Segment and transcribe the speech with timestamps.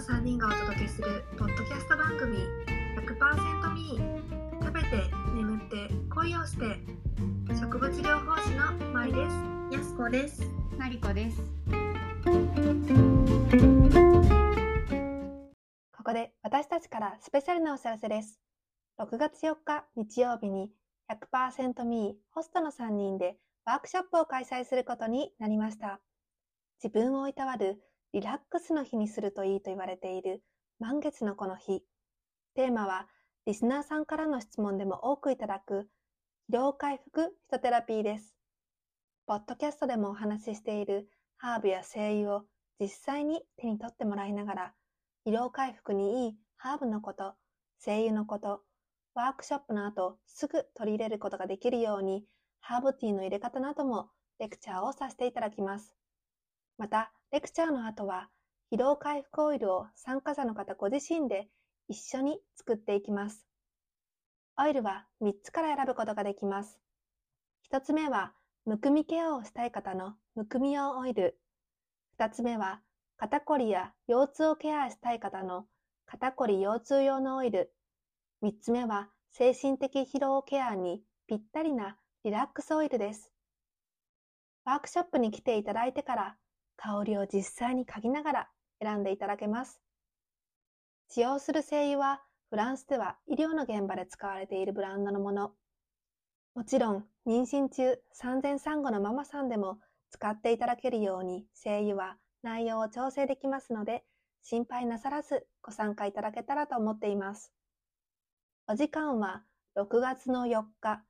[0.00, 2.38] の3人がお届けするポッドキャスト番組
[2.96, 4.88] 100%ミー食べて
[5.34, 6.78] 眠って恋をして
[7.48, 10.42] 植物療法士のまいですやすこです。
[10.78, 11.42] マリコです。
[15.94, 18.40] ここで私たちからスペシャルなお知らせです。
[18.98, 20.70] 6月4日日曜日に
[21.10, 26.00] 100% me ホストの3人でワークショップを開催することになりました。
[26.82, 27.82] 自分をいたわる
[28.12, 30.42] リラックスの日にするといいと言われている
[30.78, 31.84] 満月のこの日。
[32.54, 33.06] テーマは
[33.46, 35.88] リスナーさんからの質問でも多くいただく
[36.50, 38.34] 疲労回復ヒトテラピーです。
[39.26, 42.42] ポッドキャストでもお話ししているハーブや精油を
[42.80, 44.74] 実際に手に取ってもらいながら
[45.24, 47.34] 疲労回復にいいハーブのこと、
[47.78, 48.62] 精油のこと、
[49.14, 52.24] ワークショップの後すぐ取り入れることができるように、
[52.60, 55.94] ハーブティーの入れ方などもレクチャーをさせていただきます。
[56.76, 58.28] また、レクチャーの後は、
[58.72, 61.46] 疲労回復オイルを参加者の方ご自身で
[61.86, 63.46] 一緒に作っていきます。
[64.58, 66.80] オイルは3つから選ぶことができます。
[67.72, 68.32] 1つ目は、
[68.64, 71.38] むくみケアをしたい方のむくみ用オイル。
[72.18, 72.80] 2つ目は、
[73.16, 75.66] 肩こりや腰痛をケアしたい方の
[76.06, 77.72] 肩こり腰痛用のオイル。
[78.42, 83.30] 3つ目は精神的疲労ケアにぴったりなリラックスオイルです。
[84.64, 86.36] ワークショップに来ていただいてから
[86.82, 88.48] 香りを実際に嗅ぎながら
[88.82, 89.80] 選んでいただけます。
[91.10, 95.52] 使用する精油はフランスでは医療の現場で使われているブランドのもの。
[96.54, 99.78] もちろん妊娠中産前産後のママさんでも
[100.10, 104.02] 使っていただけるように精油は内容を調整できますので、
[104.42, 107.52] 心配なさらずご参加いただけたらと思っています。
[108.66, 109.42] お時間は
[109.76, 111.02] 6月の4日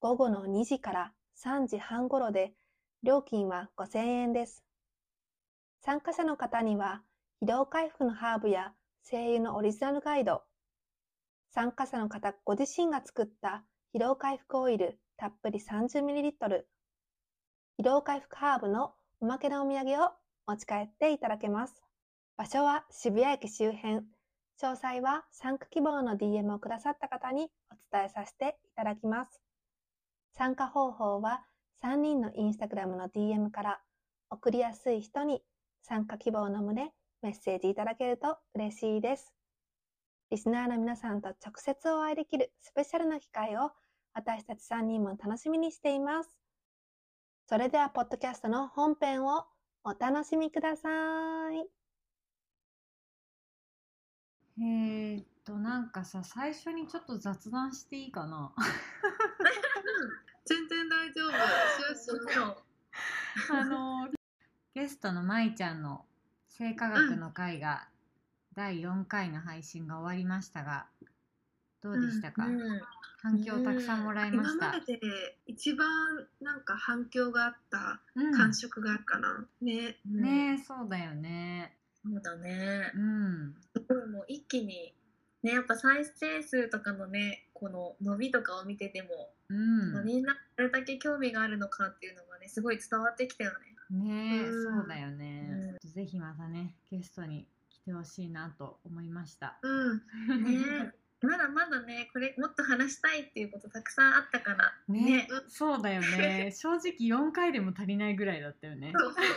[0.00, 1.12] 午後の2時から
[1.44, 2.54] 3時半頃で、
[3.04, 4.64] 料金は5000円です。
[5.84, 7.02] 参加者の方には、
[7.42, 10.42] 疲労回復のハーブや精油のオリジナルガイド、
[11.50, 16.32] 参加者の方ご自身が作った疲労回復オイルたっぷり 30ml、
[17.80, 20.10] 疲労回復ハーブのおまけのお土産を
[20.46, 21.82] 持ち帰っていただけます。
[22.36, 24.06] 場所は渋谷駅周辺。
[24.62, 29.40] 詳細は参加希望の DM をくださった方にお伝えさせていただきます。
[30.32, 31.42] 参加方法は
[31.82, 33.80] 3人のインスタグラムの DM から
[34.30, 35.42] 送りやすい人に
[35.82, 39.32] 参加希望の旨メッセージいただけると嬉しいです。
[40.30, 43.70] リスナーの皆さんと直接お会いできるスペシャルな機会を
[44.14, 46.30] 私たち3人も楽しみにしています。
[47.46, 49.44] それでは、ポッドキャストの本編を
[49.84, 50.88] お楽しみくださ
[51.52, 51.66] い。
[54.58, 58.54] えー、っと、なんかさ、最初にちょっと雑談していいかな？
[60.44, 61.32] 全然大丈夫
[63.54, 64.08] あの、
[64.74, 66.06] ゲストのまいちゃんの
[66.48, 67.88] 性科学の会が、
[68.54, 70.86] 第4回の配信が終わりましたが、
[71.82, 72.58] どうでしたか、うん
[73.22, 74.66] 反響たくさんもらいました。
[74.66, 75.86] 今までで一番
[76.40, 81.76] なんか反響があったうん感触があるかな、ねねえ、そうだよね。
[82.02, 82.98] そうだねう。
[82.98, 83.54] ん。
[83.74, 84.92] すごいもう一気に
[85.44, 90.04] ねやっぱ再生数とかのねこの伸びとかを見てても、うん。
[90.04, 93.71] みんなどれだけ興味があるのかっていうのがねすごい伝わってきたよね。
[93.92, 95.76] ねえ、うんそうだよね。
[95.82, 99.58] うんぜひまたね、ゲストに来てほしいなと思いました。
[99.62, 100.92] うんね
[101.22, 106.50] まだまだねこれもっと話したいっていうことたくさんあったからねそうだよね。
[106.56, 108.92] 正直4回でも足りないぐらいだったよね。
[108.96, 109.36] そうそうそう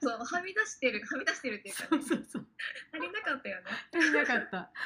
[0.00, 2.46] そうはみ出してるはみ出してるっていうか、ね、そうそう。
[2.92, 3.70] 足りなかったよね。
[3.94, 4.70] 足りなかった。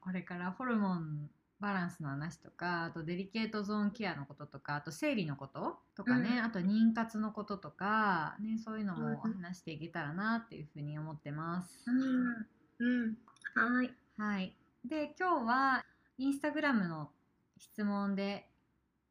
[0.00, 1.30] これからホルモン
[1.62, 6.44] バランスの話とかあとデリケートゾーンケアのこととかあと生理のこととかね、うん。
[6.44, 9.16] あと妊活のこととか、ね、そういうのもうん。
[9.16, 11.78] 話していけたらなっていうふうに思ってます。
[11.86, 12.48] うん。
[12.80, 13.16] うん。
[13.54, 13.94] はい。
[14.18, 15.84] はい、で今日は
[16.18, 17.10] インスタグラムの
[17.56, 18.48] 質問で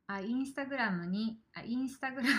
[0.07, 2.29] あインスタグラムにあインスタグラム。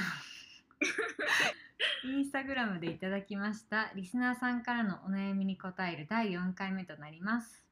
[2.05, 7.63] インスタグラムでいただきましたリスナーさんからのお悩みに答える第4回目となります、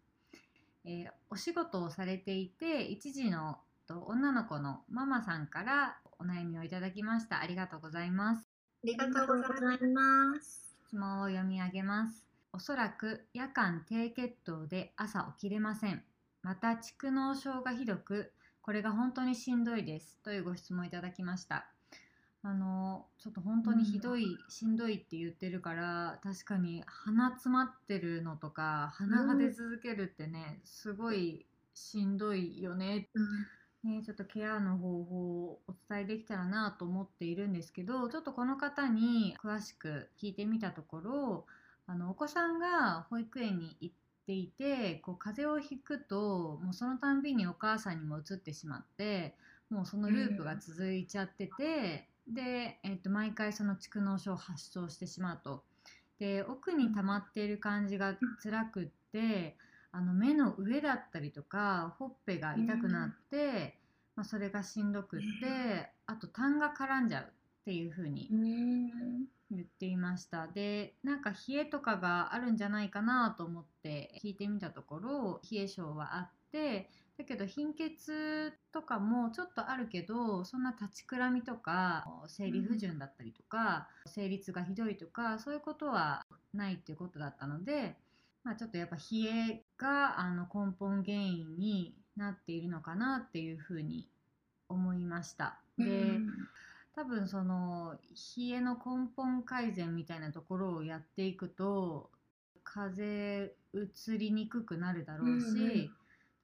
[0.85, 8.50] えーお仕事をされていて一児のと女の子のママさんからお悩みをいただきましたありがとうございます
[8.82, 10.71] ありががとうござございますいます。
[10.87, 12.25] 質問を読み上げます。
[12.53, 16.03] おそらく夜間低血糖で朝起きれません。
[16.43, 18.32] また蓄膿症がひどく、
[18.62, 20.19] これが本当にしんどいです。
[20.25, 21.71] というご質問いただきました。
[22.43, 31.45] あのちょっと本当にひどい、しんどいって言ってるから確かに鼻詰まってるのとか鼻が出続けるってね、すごい
[31.75, 33.09] しんどいよね。
[33.83, 41.47] ね、ちょっとケアの方法をお伝えできたらなと思っているんですけどちょっとこの方に詳しく聞いてみたところ
[41.87, 43.95] あのお子さんが保育園に行っ
[44.27, 49.35] ていてこう風邪をひくともうそのたんびにお母さんにも移ってしまって
[49.71, 55.65] もうそのループが続いちゃってて、で、えっと毎回その蓄膿症を発症してしまうと。
[56.19, 59.56] で奥に溜まっている感じが辛くって
[59.91, 63.79] あの目の上だったりとかほっぺが痛くなって、
[64.15, 67.27] まあ、それがしんどくってあと痰が絡んじゃうっ
[67.65, 68.91] ていう風にうん
[69.50, 76.88] 言っていましたでなんか冷えとかがあるんじゃないかなと思って聞いてみたところ冷え性はあって
[77.20, 86.25] だけど貧血とかもちょっとあるけどそんな立ちくらみとか生理不順だったりとか、生理痛がひどいとかそういうことは
[86.55, 87.94] ないっていうことだったので、
[88.43, 89.02] まあ、ちょっとやっぱ冷
[89.50, 94.08] えがあの根本原因になっているのかなっていうふうに
[94.70, 95.61] 思いました。
[95.76, 95.85] で、
[96.94, 97.99] 多分その
[98.38, 102.08] 冷えの根本改善みたいなところをやっていくと
[102.64, 105.91] 風邪移りにくくなるだろうし、うんうん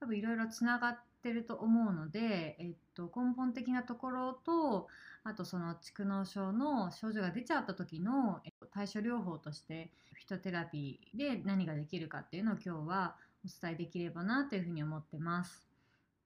[0.01, 4.89] 多分いろいろつながってると思うので、えっと、根本的なところと
[5.25, 15.67] あとその蓄膿症の症状が出ちゃった時のえっと対処療法としてフィトテラピーで何ができるかっていうのを今日はお伝えできればなというふうに思ってます。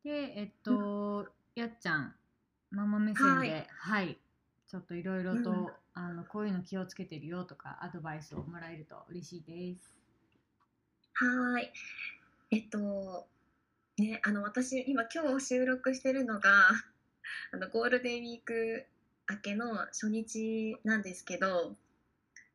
[0.04, 2.14] でえっと、やっちゃん
[2.70, 4.18] ママ目線で、ははいい、
[4.68, 9.92] ちょっといろいろと、うんあのこういうの気をつけてるよとかアドバイスをもらえると嬉しいです。
[11.14, 11.72] はーい。
[12.52, 13.26] えっと、
[14.00, 16.70] ね、あの、私、今、今日収録してるのが、
[17.52, 18.86] あの、ゴールデンウィーク
[19.30, 21.76] 明けの初日なんですけど、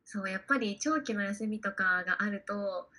[0.04, 2.90] そう、やっぱり長期の休みとかがあると、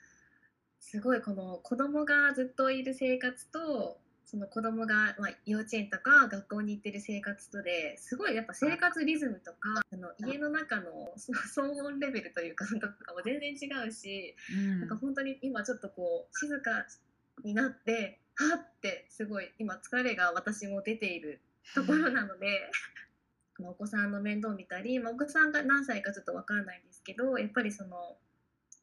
[0.78, 14.80] すごいこの子供がずっといる生活と、その子供が、まあ、幼稚園とか学校に行ってる生活とですごいやっぱ生活リズムとかあの家の中のその騒音レベルというか とかも全然違うし、うん。
[14.80, 16.86] なんか本当に今ちょっとこう静か
[17.44, 21.40] になってはってすごい今疲れが私も出ている
[21.74, 22.70] ところなので
[23.58, 28.18] まあお子さんの面倒を見たり、まあ、お子さんが何歳かちょっと分からないんですけどやっぱりその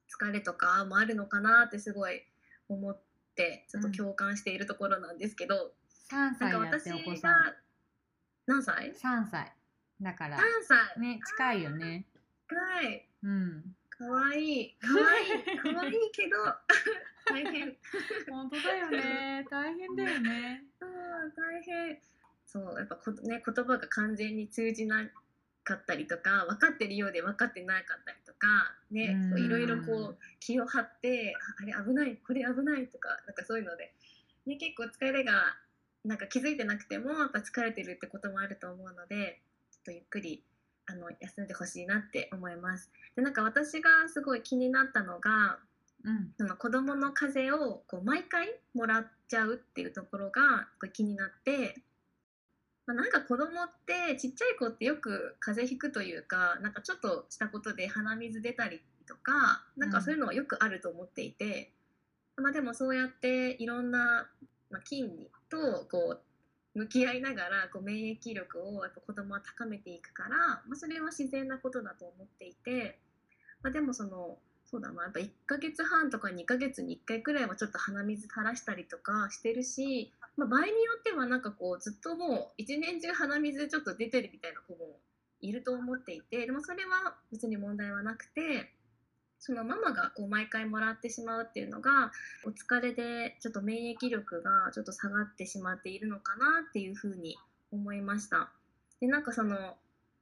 [0.09, 2.23] 疲れとかもあるのかなってすごい
[2.69, 2.99] 思っ
[3.35, 5.73] てちょっと共感しているところなんですけど、
[6.09, 7.55] 3なんか歳だっ私てお子さんが
[8.45, 9.53] 何歳 ?3 歳
[10.01, 12.05] だから ?3 歳ね近いよね。
[12.47, 13.75] はいうん。
[13.89, 16.37] かわい いかわいいかわいいけど
[17.33, 17.77] 大 変
[18.29, 19.45] 本当だよね。
[19.49, 20.63] 大変だよね。
[20.79, 21.99] うん大変
[22.45, 25.09] そうやっぱこ、ね、言葉が完全に通じな
[25.63, 28.47] かったりとか分かってるようで分かってなかったりとか
[28.91, 33.93] ねいろいろこう気を張ってああれ危ないこれ危ないとかなんかそういうので、
[34.45, 35.55] ね、結構疲れが
[36.03, 39.39] なんか気づいてなくてもやっぱ疲れてるってこともあると思うので
[39.71, 40.43] ちょっとゆっくり
[40.85, 42.91] あの休んでほしいなって思います。
[43.15, 45.59] でなんか私がすごい気になったのが
[46.03, 46.33] うん。
[46.37, 51.81] その子供の風邪をこう毎回もらっちゃうっていうところがこれ気になって、
[52.85, 61.71] まあ、なんか子供ってちっちゃい子ってよく風邪ひくというかなんかちょっとしたことで鼻水出たりとかなんかそういうのはよくあると思っていて、
[62.35, 64.27] まあ、でもそうやっていろんな、
[64.69, 65.09] まあ、菌
[65.49, 72.99] とこう向き合いながらこう免疫力をやっぱ子供は高めていくから、まあ、それは自然なことだと思っていて、
[73.61, 74.37] まあ、でもその
[74.73, 84.97] そうだなやっぱ1ヶ月半とか2ヶ月に1回くらいはちょっと鼻水垂らしたりとかしてるし、まあ、場合によってはなんかこうずっともう一年中鼻水ちょっと出てるみたいな子も
[85.41, 88.71] いると思っていてでもそれは別に問題はなくて
[89.37, 92.11] そのママがこう毎回もらってしまうっていうのが
[92.43, 97.37] お疲れでちょっと免疫力がちょっと下がってしまっているのかなっていうふうに
[97.71, 98.49] 思いました。
[98.99, 99.75] でなんかその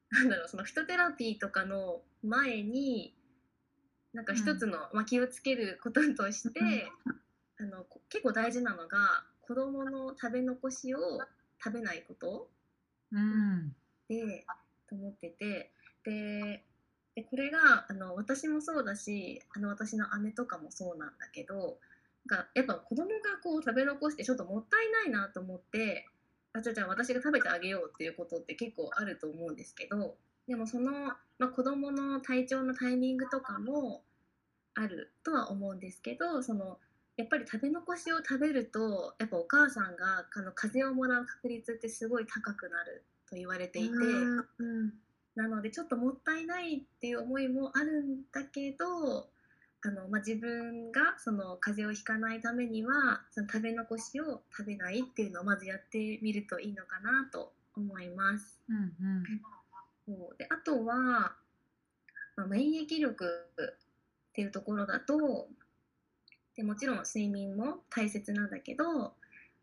[0.09, 3.13] なんだろうそのフトテラピーとかの前に
[4.13, 6.59] なんか一つの、まあ、気をつけることとして、
[7.59, 10.99] あのこ結構大事なのが子どもの食べ残しを
[11.63, 12.47] 食べないこと
[13.11, 13.75] うん。
[14.09, 14.45] で
[14.89, 15.71] と思ってて
[16.03, 16.63] で
[17.15, 21.77] でこれがあの私もそうだしあの私の姉とかもそうなんだけど
[22.25, 23.13] なんかやっぱ子供が
[23.43, 26.07] こう食べ残してちょっともったいないなと思って
[26.53, 30.15] あじゃあじゃあ私が食べてあげようっていうことって結構あると思うんですけど
[30.47, 34.03] でもその、まあ、子供の体調のタイミングとかも
[34.73, 36.77] あるとは思うんですけどその
[37.17, 43.89] やっぱり食べ残しを食べるとやっぱお母さんがあの風邪をもらう確率ってすごい高くなると言われていて。
[43.89, 44.93] うん
[45.35, 49.29] なのでちょっともったいないっていう思いもあるんだけど
[49.83, 58.59] あの、まあ、自分がその風邪をひかないためにはその食べ残しを食べないっていうのをまずやってみるといいのかなと思います。
[58.69, 59.23] うんうん。
[60.05, 60.37] そう。
[60.37, 61.35] であとは、
[62.35, 63.47] まあ、免疫力
[64.31, 65.47] っていうところだと
[66.55, 69.13] でもちろん睡眠も大切なんだけど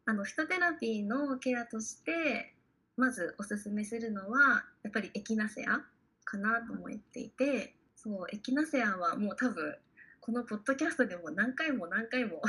[0.04, 2.54] あのフィトテラピーのケアとして
[2.96, 5.80] まずおすすめするのはやっぱりエキナセア
[6.24, 9.76] かなと思っていてそうエキナセアはもう多分
[10.20, 12.42] このポッドキャストでも何回も何回も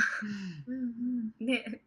[0.66, 0.74] うん。
[0.74, 0.76] う
[1.44, 1.82] んね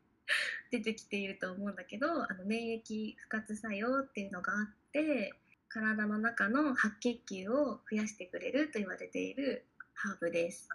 [0.71, 5.33] 出てきていると思うんだけどあの免疫不活作用っていうのがあって
[5.73, 9.65] 体の中の白血球を増やしてくれると言われている
[9.95, 10.69] ハーブです。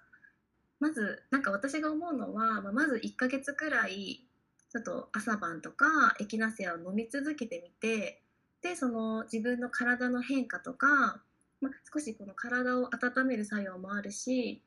[0.81, 4.25] まずなんか私が思うのは、まあまず1ヶ月くらい
[4.71, 8.23] ちょっと朝晩とかエキナセアを飲み続けてみて
[8.61, 11.23] でその自分の体の変化とか、
[11.61, 14.63] まあ、少しこの体を温める作用もあるし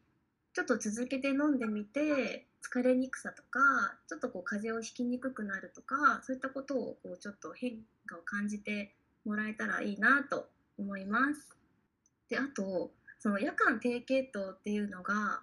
[0.53, 3.59] ちょっと続けて飲んでみて疲れにくさとか
[4.07, 11.49] ちょっとこう風邪をひきにくくなるとかそういったことをこうちょっと変化を感じてもらえたらいいなと思います。
[12.29, 15.41] であとその夜間低血糖っていうのが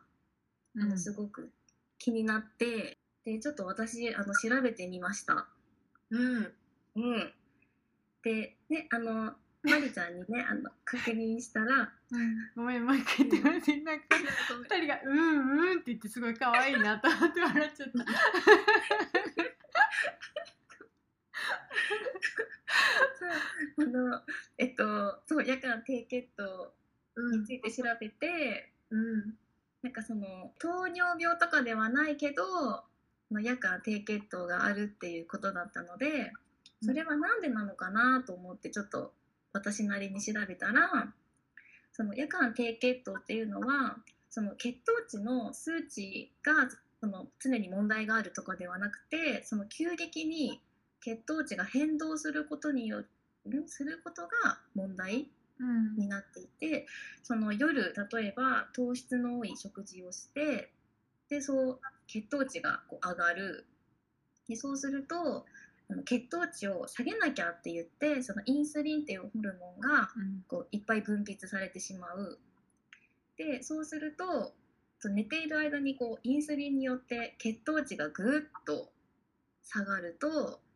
[0.80, 1.50] あのすごく
[1.98, 5.46] 気になって、でちょっと私あの調べてみました。
[6.10, 6.52] うん
[6.96, 7.32] うん、
[8.22, 9.32] でねあの
[9.62, 14.04] まりちゃんにねあの確認したらうんごめんもう一回言ってもらってなんか
[14.70, 15.18] 二人が「うん
[15.70, 18.04] うん」って言ってすごい可愛いなと思って笑っちゃった。
[23.78, 24.20] あの
[24.58, 24.84] えっと
[25.26, 26.72] そう夜間低血糖
[27.32, 29.34] について調べて、うん
[29.82, 32.42] なんかその糖尿病とかではないけど
[33.30, 36.32] 夜間低血糖があるっていうことだったので
[36.82, 39.12] それは何でなのかなと思ってちょっと
[39.52, 41.12] 私なりに調べたら
[41.92, 43.96] その夜間低血糖っていうのは
[44.30, 46.68] その血糖値の数値が
[47.00, 50.60] その常に問題があるとかではなくてその急激に
[51.00, 53.04] 血糖値が変動することによ
[53.46, 55.96] るすることが問題うん。
[55.96, 56.86] になっていて
[57.22, 60.72] その夜例えば糖質の多い食事をして
[61.28, 63.66] でそう血糖値がこう上がる。
[64.48, 65.44] でそうすると
[66.04, 70.44] 血糖値を下げなきゃって言ってそのインスリンっていうホルモンがうん。
[70.48, 72.38] こういっぱい分泌されてしまう。
[73.36, 74.54] でそうすると
[75.04, 78.90] 寝ている間にこうインスリンによって血糖値がぐっと
[79.62, 80.67] 下がるとあ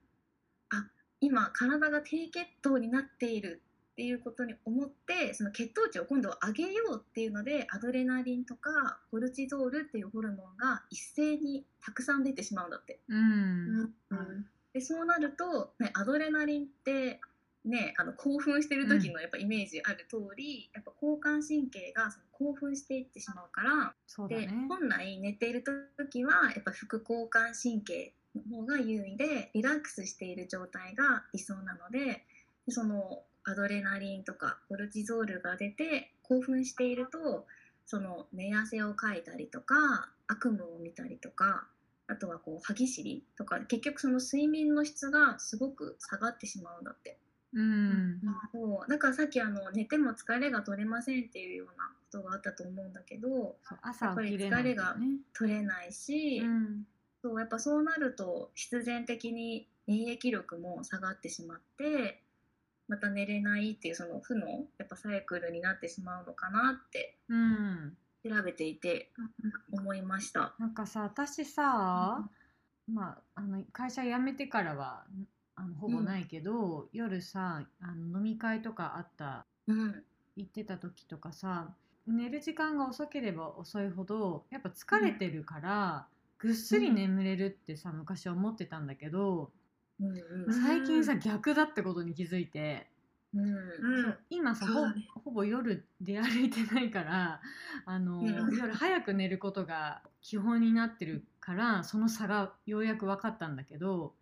[1.22, 3.62] 今体が低血糖になっている
[3.92, 13.00] っていうことに思ってその血糖値を今度は上げようっていうのでアドレナリンとかコルチゾールっていうホルモンが一斉にたくさん出てしまうんだって。
[13.08, 17.20] うんうんでそうなると、ね、アドレナリンって、
[17.66, 23.94] ね、あの興奮してる時のやっぱイメージある通り、やっぱ交感神経がその興奮していってしまうから、
[24.28, 24.48] ね。
[24.70, 25.62] 本来寝ている
[25.98, 32.24] 時はやっぱ副交感神経の方が優位でリラックスしている状態が理想なので
[32.66, 37.46] でそのアドレナリンとかコルチゾールが出て興奮していると
[37.86, 41.66] その寝汗をかいたりとか悪夢を見たりとか
[42.08, 47.18] あとはこう歯ぎしりとか結局その睡眠の質がすごく下がってしまうんだって。
[47.54, 48.20] うん
[48.50, 55.18] そうだからさっきあの寝ても疲れが取れませんっていうようなことがあったと思うんだけど朝起きれないんだよね。
[55.34, 56.86] 取れないし、うん
[57.22, 62.20] そうやっぱそうなると必然的に免疫力も下がってしまって
[62.88, 64.48] また寝れないっていうその負の
[64.78, 67.96] やっぱサイクルになってしまうのかなってうん。
[68.24, 69.10] 調べていて
[69.72, 70.54] 思いました。
[70.58, 72.24] なんかさ私さ、
[72.92, 75.04] まああの会社辞めてからは
[75.56, 80.04] あのほぼないけど、夜さあの飲み会とかあったうん、
[80.36, 81.68] 行ってた時とかさ
[82.06, 86.06] 寝る時間が遅ければ遅いほどやっぱ疲れてるから、
[86.42, 89.52] ぐっすり眠れるってさ昔思ってたんだけど、
[90.00, 90.08] うん
[90.46, 90.64] うん。
[90.64, 92.88] 最近さ逆だってことに気づいて、
[93.32, 94.16] うん。
[94.28, 95.06] 今さね。
[95.24, 97.40] ほぼ夜出歩いてないから
[97.86, 104.12] あの、うん夜早く寝ることが基本になってるからその差がようやく分かったんだけど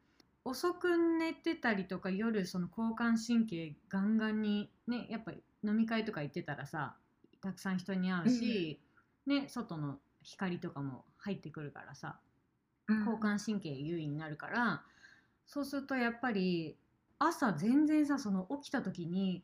[0.45, 6.97] 遅く寝てたりとか夜その交感神経ガンガンにねやっぱり飲み会とか行ってたらさ
[7.41, 8.81] たくさん人に会うし、
[9.27, 12.19] ね、外の光とかも入ってくるからさ
[12.89, 14.83] 交感神経優位になるから
[15.47, 16.77] そうするとやっぱり
[17.19, 19.43] 朝全然さその起きた時に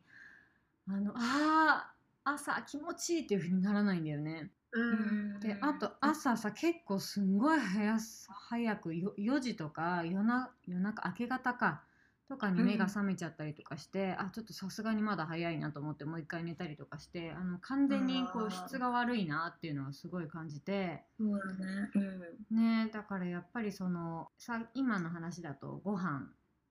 [0.89, 1.97] あのあー
[2.29, 4.51] 朝気持ちいいっていう風にならないんだよね。
[4.73, 11.83] うんであと朝さ結構すんごい早くよ4時とか夜な夜中明け方か
[12.29, 21.03] とかに目が覚めちゃったりとかして、あちょっとさすがにまだ早いなと思ってもう一回寝たりとかしてあの完全にこう質が悪いなっていうのはすごい感じて。
[21.17, 21.91] そうだね。
[22.51, 26.27] うんねだからやっぱりそのさ今の話だとご飯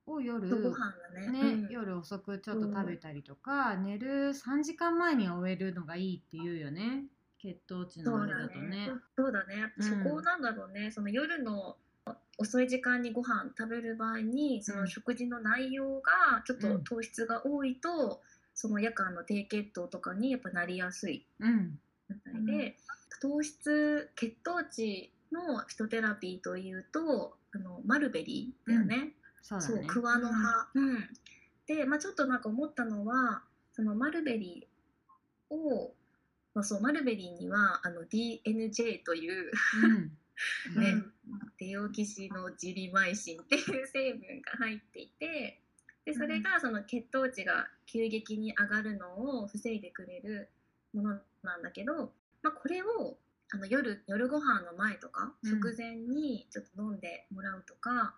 [0.06, 1.30] を夜ご飯だね。
[1.30, 7.04] ねうん夜遅くちょっと食べたりとか、寝る3時間前には終えるのがいいっていうよね
[7.38, 8.90] 血糖値のあれだとね。
[9.16, 9.72] そうだね。
[9.78, 10.90] うんそこなんだろうね。
[10.90, 11.76] その夜の
[12.38, 16.84] 遅い時間にご飯食べる場合に、その食事の内容がちょっとうん。
[16.84, 18.20] 糖質が多いと、
[18.54, 21.78] その夜間の低血糖とかにやっぱなりやすいうん。
[22.08, 22.76] みたいで、
[23.20, 29.12] 糖質血糖値のフィトテラピーというとあのマルベリーだよね。
[29.42, 29.88] そうそうだね。
[29.88, 30.68] 桑の葉。
[30.74, 31.08] うん。
[31.66, 35.94] で、まあ、ちょっとなんか思ったのはそのマルベリーを、
[36.54, 39.50] まあ、そうマルベリーにはあの DNJ という
[39.82, 40.12] うん。
[40.82, 40.90] ね。
[40.90, 41.12] うん
[41.58, 45.60] デオキシノジリマイシンっていう成分が入っていて
[46.04, 50.48] でそれがその血糖値が急激に上がるのを防いでくれる
[50.94, 51.08] もの
[51.42, 53.16] なんだけど、まあ、これを
[53.52, 55.50] あの夜夜ご飯の前とかうん。
[55.50, 58.14] 食前にちょっと飲んでもらうとか、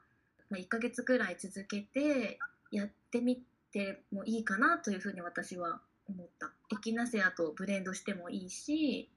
[0.50, 2.38] まあ、1ヶ月くらい続けて
[2.70, 6.50] やってみてもいいかなというふうに私は思った。
[6.72, 9.10] エキナセアとブレンドしてもいいし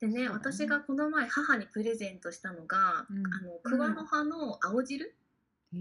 [0.00, 3.26] でね私がこの前母にプレゼントしたのが、うん。
[3.26, 5.14] あの桑の葉の青汁、
[5.74, 5.76] う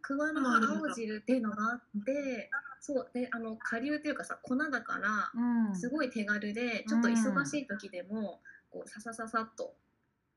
[0.00, 2.50] 桑の葉青汁っていうのがあって
[2.80, 5.30] そうであの顆粒っていうかさ粉だから
[5.68, 5.76] うん。
[5.76, 9.74] すごい手軽でちょっと忙しい時でも、こうささささっと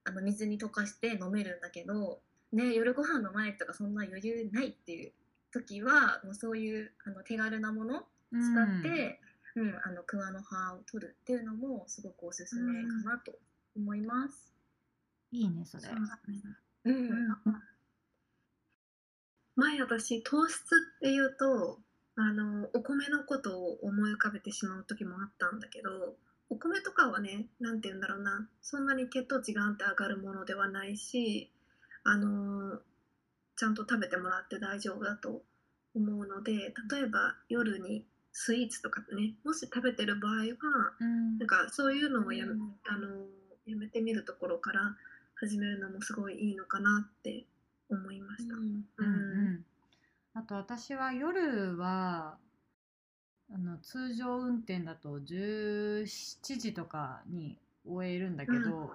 [0.04, 2.20] あの水に溶かして飲めるんだけど、
[2.52, 5.14] ね、夜ご飯の前とかそんな余裕ないっていう
[5.54, 9.20] 時はもうそういうあの手軽なもの使って、
[9.56, 13.34] うんあの桑の葉を取るっていうのもすごくおすすめかなと
[13.76, 14.54] 思います。
[15.32, 15.84] いいねそれ。
[16.86, 17.36] うん
[19.56, 20.56] 前私糖質
[20.98, 21.80] っていうと
[22.16, 26.16] あのお米のことを思い浮かべてしまう時もあったんだけど
[26.50, 31.52] お米とかはね何て言うんだろうなそんなに血糖値があんって上がるものではないし
[32.04, 32.80] あの
[33.56, 35.44] ちゃんと食べてもらって大丈夫だと
[35.96, 40.44] 思うので例えば夜にスイーツとかねもし食べてる場合は
[41.00, 41.38] うん。
[41.38, 43.08] なんかそういうのをやあの
[43.66, 44.96] やめてみるところから
[45.36, 47.46] 始めるのもすごいいいのかなって
[47.90, 48.56] 思いました。
[48.56, 48.86] うん。
[48.98, 49.06] うん。
[49.06, 49.10] う
[49.60, 49.66] ん。
[50.34, 52.38] あと私は夜は
[53.54, 56.06] あの通常運転だと17
[56.58, 58.92] 時とかに終えるんだけど、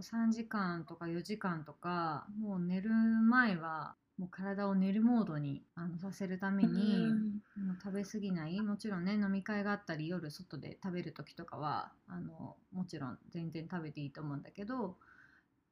[0.00, 7.14] 3時間とか4時間とかもう寝る前はもう体を寝るモードにあのさせるために、
[7.56, 14.96] あの食べ過ぎないもちろんね飲み会があったり夜外で食べる時とかはあのもちろん全然食べていいと思うんだけど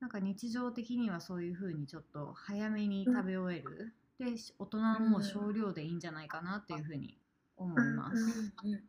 [0.01, 7.19] なんか日常的にはそういう風にちょっと早めに食べ終える、でし大人はもう少量でいいんじゃないかなっていう風に
[7.57, 8.25] 思います。
[8.65, 8.83] うんうん。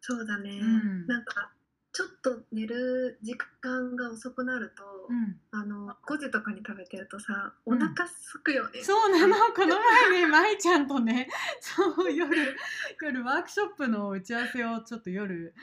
[0.00, 1.06] そうだね、うん。
[1.06, 1.52] なんか
[1.94, 5.36] ちょっと寝る時間が遅くなると、うん。
[5.52, 7.82] あの5時とかに食べてるとさうん。
[7.82, 9.36] お腹すくよね、そうなの。
[9.54, 11.28] この前ね舞ちゃんとね
[11.62, 12.56] そう夜
[13.00, 15.54] 夜ワークショップの打ち合わせをちょっと夜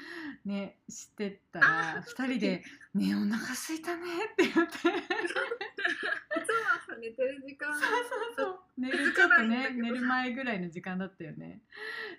[0.46, 2.64] ねしてたら2人で
[2.96, 4.78] 「ねえお腹空いたね」って言って。
[6.92, 7.78] 朝寝てる時間。
[7.78, 7.90] そう
[8.38, 11.62] そう寝るちょっとね寝る前ぐらいの時間だったよね。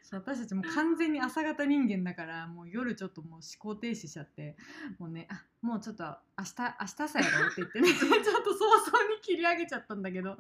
[0.03, 4.57] そう私たちもう完全に朝方人間だからもう夜ちょっともう思考停止しちゃって
[4.99, 10.37] もうねあもうちょっと明日明日朝やろうって言ってね ちょっと早々に切り上げちゃったんだけど。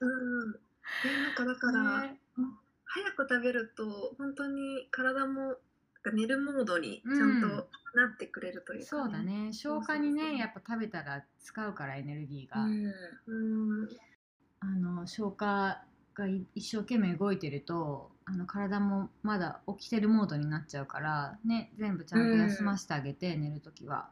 [0.00, 0.52] うん。
[0.52, 0.58] ね
[1.22, 2.20] なんかだから、ね。
[2.84, 5.56] 早く食べると本当に体も
[6.12, 9.52] 寝るモードにちゃんとなってくれるというか、そうだね。
[9.52, 13.88] 消化にねやっぱ食べたら使うからエネルギーが、うん
[14.66, 15.82] あの消化
[16.14, 24.08] がい一生懸命動いてるとあの体もまだ起きてるモードになっちゃうからね全部ちゃんと休ませてあげて、寝るときは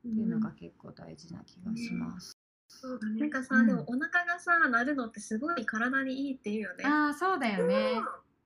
[0.00, 2.36] っていうのが結構大事な気がします。
[2.68, 3.20] そうだね。
[3.20, 6.84] なんかさ、うんでもお腹がさ鳴るのってすごい体にいいっていうよね。
[6.84, 8.00] ああそうだよね。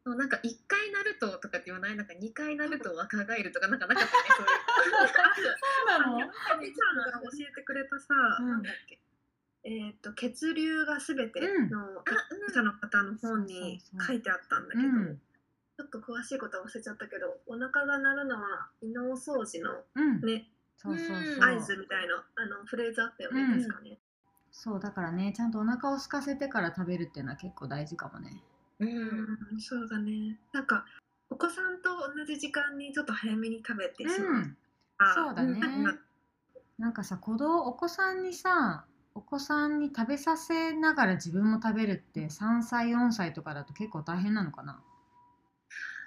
[0.05, 1.97] そうなんか1回鳴るととかって言わない？
[1.97, 4.13] なんか2回鳴ると若返るとかなんかなかったね
[5.09, 6.17] そうなの？
[6.61, 8.49] みちゃんが教えてくれたさ、うん。
[8.49, 9.01] なんだっけ？
[9.65, 15.21] えーっと血流がすべてうんのあ著者の方の本に書いてあったんだけど、うん
[15.79, 21.17] ちょっと詳しいことは忘れちゃったけどお腹が鳴るのは胃のお掃除のうん、ねそうそうそう。
[21.41, 23.97] 合図みたいなあのフレーズあったよね、うん確かね。
[24.51, 28.43] そうだからねちゃんとお腹を空かせてから食べるっていうのは結構大事かもね。
[28.81, 30.37] うんうん、そうだね。
[30.53, 30.85] なんか
[31.31, 34.57] お子さんと同じ時間にちょっと早めに食べてしまう。
[35.15, 35.85] そうだねん
[36.77, 38.85] なんかさ子供お子さんにさ
[39.19, 44.81] お子さんに食べさせながら自分も食べるって3歳4歳とかだと結構大変なのかな？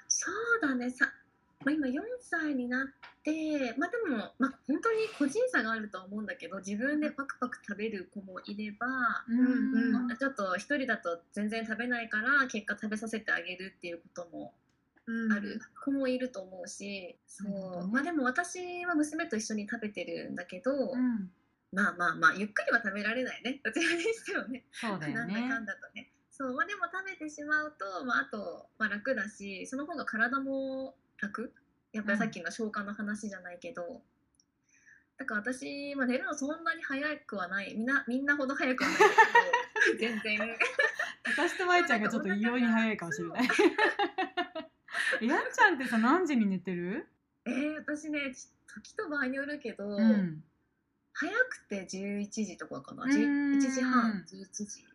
[0.08, 0.90] そうだね。
[0.90, 1.12] さ、
[1.66, 2.88] まあ、今4歳になっ
[3.22, 8.88] てまあでも、まあ、本当に個人差があるとは思うんだけど自分でパクパク食べる子もいれば、
[9.28, 10.18] うんうん。
[10.18, 14.54] ちょっと一人だと全然食べないから結果食べさせてあげるっていうことも
[15.06, 15.34] うん。
[15.34, 17.86] ある子もいると思うし、そなるほどね。
[17.88, 21.30] うまあでも私は娘と一緒に食べてるんだけど、うん、
[21.72, 23.62] まあまあまあゆっくりは食べられないね。
[23.64, 24.66] どちらにしてもね。
[24.72, 26.12] そうだよなんだねかんだとね。
[26.30, 31.54] そうまあでも食べてしまうと、まあ、あと、まあ、楽だしその方が体も楽。
[31.94, 34.02] やっぱりさっきの消化の話じゃないけど、
[35.18, 37.74] だから私、まあ、寝るのそんなに早くはない。
[37.76, 39.06] みんなみんなほど早くはないけ
[39.94, 39.98] ど。
[40.00, 40.58] 全然。
[41.26, 43.48] 私とまいちゃんがちょっと異様に早いかもしれない。
[45.22, 47.08] えやんちゃんってさ何時に寝てる？
[47.46, 50.44] えー、私ねち時と場合によるけど、うん
[51.14, 53.04] 早くて11時とかかな？
[53.04, 53.58] うーん。
[53.58, 54.86] 11時半11時。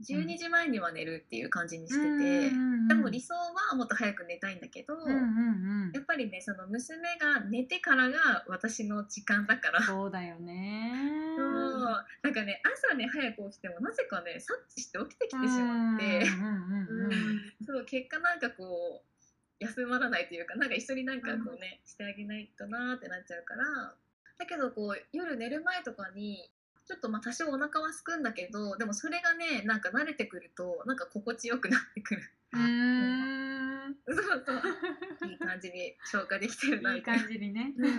[0.00, 2.50] 12時前には寝るっていう感じにしてて、
[2.88, 9.82] でも理想はもっと早く寝たいんだけど、やっぱりねその娘が寝てからが私の時間だから。
[9.82, 10.90] そうそうだよね。
[12.22, 16.24] なんかね朝ね早く起きてもなぜかね察知して起きてきてしまって。
[17.66, 23.94] そう結果なんかこう休まらないというかなんか一緒になんかこうね、してあげないとなーってなっちゃうから
[24.40, 26.50] だけどこう夜寝る前とかに
[26.90, 32.22] ちょっとまあ多少お腹はすくんだけどでもそれがねなんか慣れてくるとなんか心地よくなってくる。
[32.52, 33.94] うーん。
[34.06, 36.92] そうそういい感じに消化できてるな。
[36.92, 37.72] いみたいない感じにね。
[37.78, 37.90] うん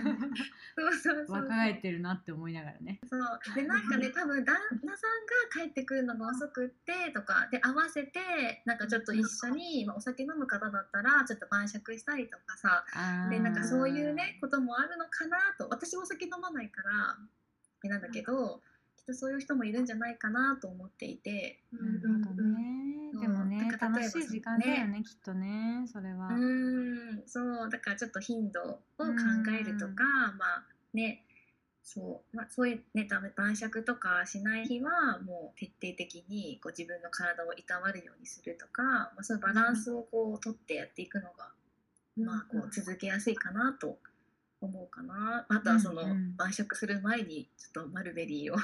[0.76, 1.36] そうそうそう。
[1.36, 3.00] 若返ってるなって思いながらね。
[3.08, 3.54] そう。
[3.54, 12.84] でなんかね多分旦那さんが帰ってくるのが遅くってとかで合わせてなんかちょっと一緒に、まあ、お酒飲む方だったらちょっと晩酌したりとかさ
[13.30, 15.70] でなんかそういうねこともあるのかなと。
[15.70, 17.18] 私もお酒飲まないから
[17.88, 18.62] なんだけど
[19.02, 21.60] きっとそういう人もいるんじゃないかなと思っていて。
[21.72, 23.10] なるほどね。
[23.20, 26.28] でもね楽しい時間だよねきっとねそれは。
[26.28, 27.22] うーん。
[27.26, 27.70] そう。
[27.70, 28.64] だからちょっと頻度を
[28.98, 29.04] 考
[29.60, 30.04] えるとか
[30.38, 31.24] まあね。
[31.84, 41.50] そう、まあ、そういうね晩酌とかしない日はもう徹底的にこう自分の体をいたわるようにするとか、まあ、そういうバランスをこう取ってやっていくのが、
[42.16, 43.98] まあ、こう続けやすいかなと
[44.60, 45.44] 思うかな。
[45.48, 46.36] あとはその、うんうん。
[46.36, 48.56] 晩酌する前にちょっとマルベリーを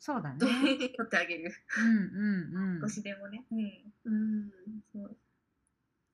[0.00, 0.38] そうだね。
[0.40, 1.52] 取ってあげる。
[1.78, 2.80] うんうんうん。
[2.82, 3.44] 少しでもね。
[3.50, 3.58] うん。
[4.04, 4.50] うん。
[4.92, 5.16] そう。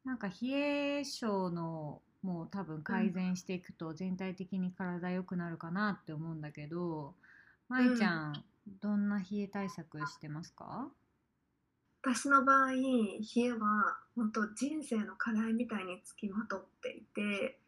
[0.04, 7.14] なんか冷え性のもう多分改善していくと全体的に体良くなるかなって思うんだけど、
[7.68, 8.44] まいちゃん、
[8.80, 10.90] どんな冷え対策してますか？
[12.04, 17.61] 私の場合冷えは本当人生の課題みたいにつきまとっていて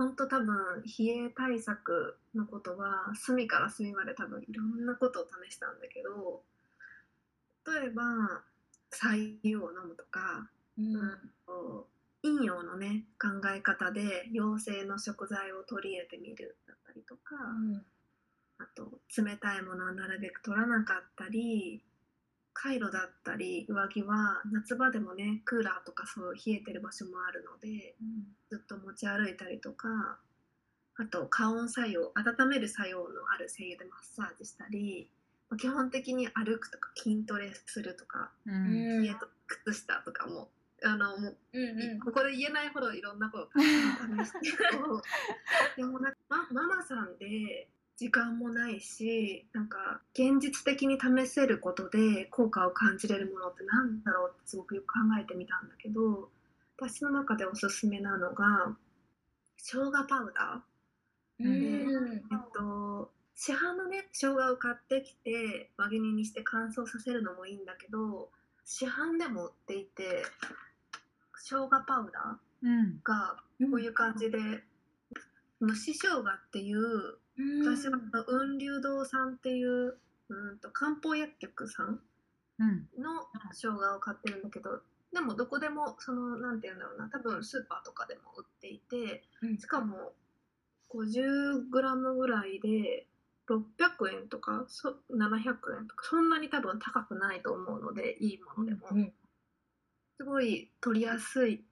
[0.00, 6.40] 本当多分冷え対策のことは隅から隅まで多分いろんなことを試したんだけど
[7.70, 8.02] 例えば
[8.90, 11.18] 白湯を飲むとか、うん。
[12.22, 17.36] 陰陽のね考え方で陽性の食材を取り入れてみるだったりとか、
[18.58, 21.82] あと冷たいものはなるべく取らなかったり
[22.62, 27.94] カイロだったり上着は夏場でもねクーラーとかそう冷えてる場所もあるので
[28.50, 30.18] ずっと持ち歩いたりとか
[30.96, 35.08] あと加温作用温める作用のある精油でマッサージしたり
[35.48, 39.00] まあ基本的に歩くとか筋トレするとかううん。
[39.00, 40.50] ん家と靴下とかも
[40.84, 42.00] あのもううんうん。
[42.00, 44.56] ここで言えないほどいろんなことを試して
[45.80, 47.70] でもなんか、ま、ママさんで
[48.00, 56.30] 時間もないしなんか現実的に試せることで効果を感じれるものってなんだろうってすごくよく考えてみたんだけど
[56.78, 58.74] 私の中でおすすめなのが
[59.58, 60.62] 生姜パウダ
[61.40, 68.30] うー、んえっと市販のね生姜を買ってきて輪切りにして乾燥させるのもいいんだけど
[68.64, 70.22] 市販でも売っていて
[71.34, 73.00] 生姜パウダーうん。
[73.04, 74.38] がこういう感じで
[75.60, 77.18] 蒸し生姜っていう
[77.64, 79.98] 私は雲龍堂さんっていう
[80.28, 82.00] うんと漢方薬局さん
[82.58, 84.80] うんの生姜を買ってるんだけど
[85.12, 89.24] でもどこでもそのなんて言うんだろうな多分スーパーとかでも売っていて
[89.58, 90.12] しかも
[90.90, 93.06] 50g ぐらいで
[93.48, 98.88] 600円とかそ700円とかそんなに多分高くないと思うのでいいものでも。
[98.92, 99.12] うん
[100.20, 101.64] すごい取りやすい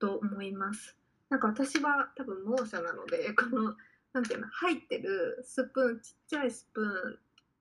[0.00, 0.96] と思います。
[1.28, 3.76] なんか私は多分猛者なので、この、
[4.14, 7.18] なんていうの、入ってるスプーン、ちっちゃいスプ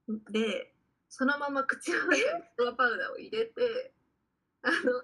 [0.07, 0.71] ーンで、
[1.09, 3.91] そのまま口の中にストアパウダーを入れて、
[4.61, 5.01] あの、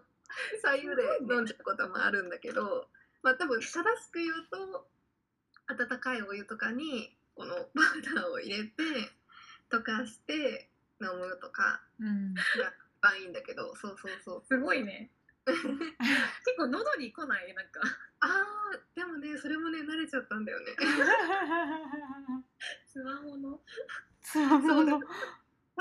[0.61, 2.87] 左右で飲んじゃうこともあるんだけど、
[3.23, 3.73] まあ多分正し
[4.11, 4.87] く言うと、
[5.67, 7.61] 温かいお湯とかに、このパ
[7.97, 8.83] ウダーを入れて、
[9.71, 10.69] 溶かして
[11.01, 12.33] 飲むとかうん。
[12.35, 12.45] が一
[13.01, 14.43] 番いいんだけど、そうそうそう。
[14.47, 15.09] すごいね
[15.51, 17.53] 結構喉に来ない？
[17.53, 17.81] なんか。
[18.21, 20.75] あーでもねそれもね慣れちゃったんだよね。
[22.87, 23.61] つわもの。
[24.21, 24.85] そうそう。
[24.85, 25.05] だま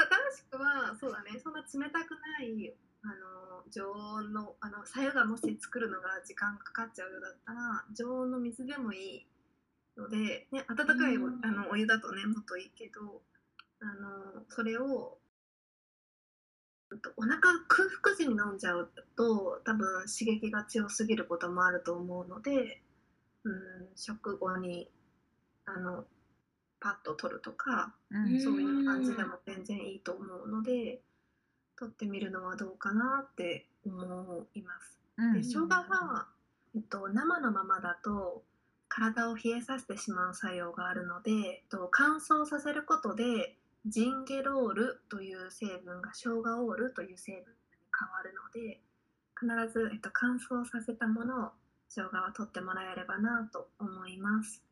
[0.05, 1.39] あ正しくはそうだね。
[1.41, 9.27] そんな冷たくないあの常温のあのさゆがもし作るのが時間かかっちゃうようだったら常温の水でもいい
[9.97, 11.41] ので、ね、温かいおうん。
[11.45, 13.23] あのお湯だとねもっといいけど
[13.81, 15.19] あのそれを
[17.16, 22.81] お腹空腹時に飲んじゃうと多分刺激が強すぎることもあると思うので、
[23.44, 23.55] うん、
[23.94, 24.88] 食後に
[25.66, 26.05] あの
[26.81, 31.01] パッと取るとかうんそういう感じでも全然いいと思うので
[31.77, 34.98] 取ってみるのはどうかなって思います。
[35.18, 36.27] うんで生姜は、
[36.74, 38.42] えっと、生のままだと
[38.88, 47.45] 体を冷えさせてしまう作用があるので、えっと、乾燥させることでジンゲロールという成分が生姜オールという成分に
[47.99, 48.81] 変わるので
[49.38, 51.51] 必ず、えっと、乾燥させたものを
[51.88, 54.62] 生姜は取ってもらえればなと思います。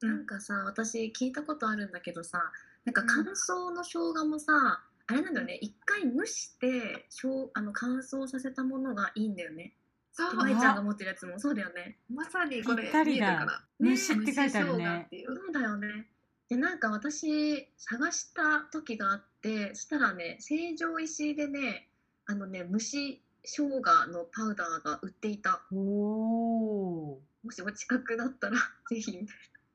[0.00, 2.50] なんかさ私聞いたことあるんだけどさ
[2.84, 3.06] なんかうん。
[3.08, 9.74] 乾燥の生姜もさ、あれなんだよね一回蒸してしょうあの乾燥させたものがいいんだよね。
[10.12, 10.34] そう。
[10.34, 11.38] まいちゃんが持ってるやつも。
[11.38, 11.98] そうだよね。
[12.12, 13.26] まさにこれぴったりだ。
[13.26, 13.64] 見えてるかな。
[13.90, 14.84] 蒸しって書いてあるね。
[14.84, 15.26] 蒸し生姜っていう。
[15.26, 16.06] そうだよね
[16.50, 21.86] でなんか私探した時があってそしたらね成城石井でね
[22.26, 23.80] あのね蒸し生姜
[24.12, 25.62] のパウダーが売っていた。
[25.72, 28.56] おおもしお近くだったら
[28.90, 29.26] ぜひ。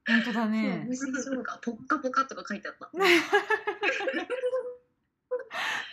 [0.07, 2.91] 本当だな、ね蒸し生姜ポッカポカとか書いてあった。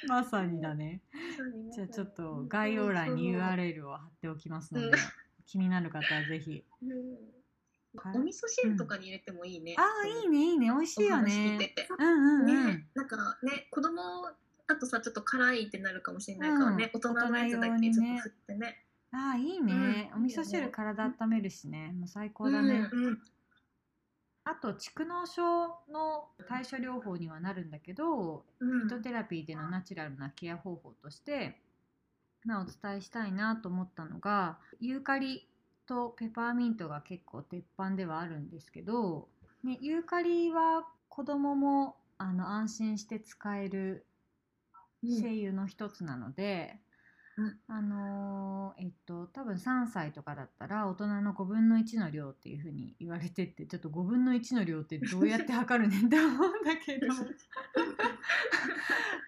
[0.09, 1.01] まさにだね。
[1.73, 4.93] じゃあちょっと概要欄に URL を貼っておきますので、うん。
[5.47, 6.63] 気になる方はぜひ。
[6.83, 7.42] うん
[8.15, 9.75] お味噌汁とかに入れてもいいね。
[9.79, 10.67] ああいいねいいね。
[10.67, 11.89] 美味しいよお話聞いてねて。
[11.99, 14.03] うんうんうん、ね、なんかね、子供
[14.67, 16.99] だとさ、ちょっと辛いってなるかもしれないからね、うん。
[16.99, 18.87] 大人のやつだけちょっと振ってね。
[19.13, 20.23] ああいいね、うん。
[20.23, 21.93] お味噌汁体温めるしね。
[21.93, 22.89] もう最高だね、
[24.45, 25.43] あと蓄膿症
[25.93, 28.81] の対処療法にはなるんだけど、うん。
[28.81, 31.61] フィトテラピーでのナチュラルなケア方法として、
[32.45, 35.49] まあ、お伝えしたいなと思ったのがユーカリ
[35.87, 39.29] とペパーミントが結構鉄板ではあるんですけど、
[39.65, 44.07] ね、ユーカリは子供もあの安心して使える
[45.03, 46.81] 精油の一つなので、
[47.37, 47.59] うん。
[47.67, 57.07] あのーえっと多分3歳とかだったら大人の5分の1の量っていうふうに言われてってちょっと5分の1の量ってどうやって測るねんって思うんだけど。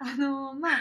[0.00, 0.72] あのーまあ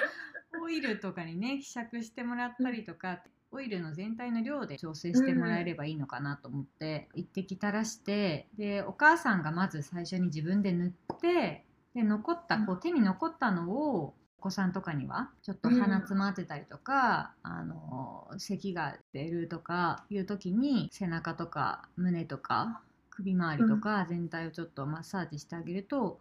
[0.61, 3.23] オイルとかにね希釈してもらったりとか
[3.53, 11.63] オイルの全体の量で調整してもらえればいいのかなと思って一滴垂らしてでお母さんがまず最初に自分で塗って
[11.93, 26.19] で残ったこう手に残ったのをお子さんとかにはちょっと鼻詰まってたりとか、あの咳が出るとかいう時に背中とか胸とか首周りとか全体をちょっとマッサージしてあげると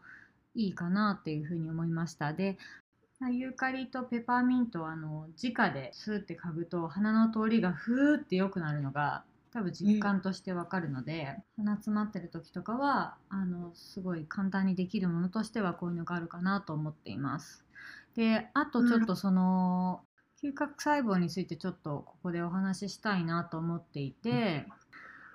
[0.55, 2.33] いいかなっていうふうに思いました。
[2.33, 2.59] で
[3.31, 17.65] ユーカリとペパーミントはあの直でスーって嗅ぐと鼻の通りがふーって良くなるのが多分実感としてわかるので、鼻詰まってる時とかはあのすごい簡単にできるものとしてはこういうのがあるかなと思っています。
[18.17, 20.01] であとちょっとその、
[20.43, 24.67] 嗅覚細胞についてちょっとここでお話ししたいなと思っていて、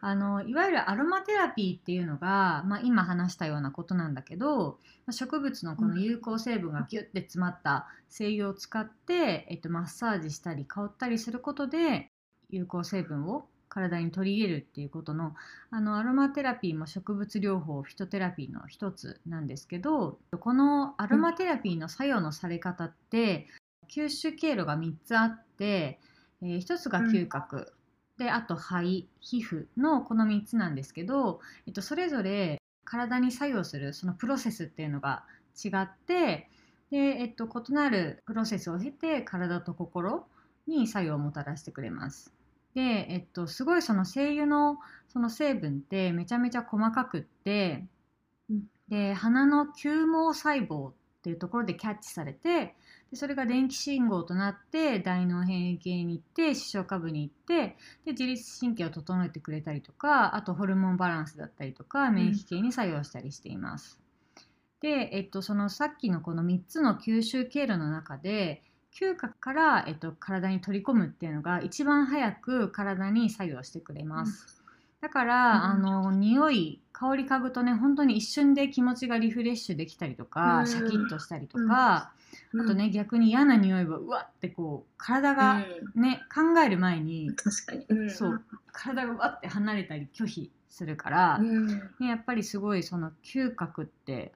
[0.08, 12.10] あのいわゆるアロマテラピーっていうのが、まあ、今話したようなことなんだけどまあ植物のこの有効成分がギュッて詰まった精油を使って、えっと、マッサージしたり香ったりすることで
[12.50, 15.34] 有効成分を体に取り入れるっていうことの
[15.72, 23.48] あのアロマテラピーも植物療法フィトテラピーの一つなんですけどこのアロマテラピーの作用のされ方って
[23.94, 26.00] 吸収経路が3つあって、
[26.42, 27.74] えー1つが嗅覚、
[28.18, 35.24] であと肺皮膚のこの3つなんですけど、えっと、それぞれ体に作用するそのプロセスっていうのが
[35.64, 36.50] 違って
[36.90, 40.26] で、えっと、異なるプロセスを経て体と心
[40.68, 42.34] に作用をもたらしてくれます。
[42.74, 44.78] で、えっと、すごいその精油の
[45.08, 47.86] その成分ってめちゃめちゃ細かくって、
[48.50, 52.76] うんで鼻の嗅毛細胞っていうところでキャッチされて
[53.12, 64.00] でそれが電気信号となって大脳変形に行って視床下部に行ってで自律神経を整えてくれたりとかあとホルモンバランスだったりとか免疫系に作用したりしています。
[64.80, 68.62] で、えっと、そのさっきのこの3つの吸収経路の中で
[68.94, 74.57] 嗅覚から、えっと、体に取り込むっていうのが一番早く体に作用してくれます。
[75.02, 75.64] だから、うん。
[75.64, 80.68] あの匂い香り嗅ぐとね本当に一瞬で気持ちがリフレッシュできたりとか、うん。
[80.68, 82.12] シャキッとしたりとか、
[82.54, 82.62] うん。
[82.62, 86.02] あとね逆に嫌な匂いはうわってこう体がうん。
[86.02, 87.86] ね、考える前に確かに。
[87.90, 88.10] うん。
[88.10, 91.68] そう体がわって離れたり拒否するから、うん。
[91.68, 94.34] ね、やっぱりすごいその嗅覚って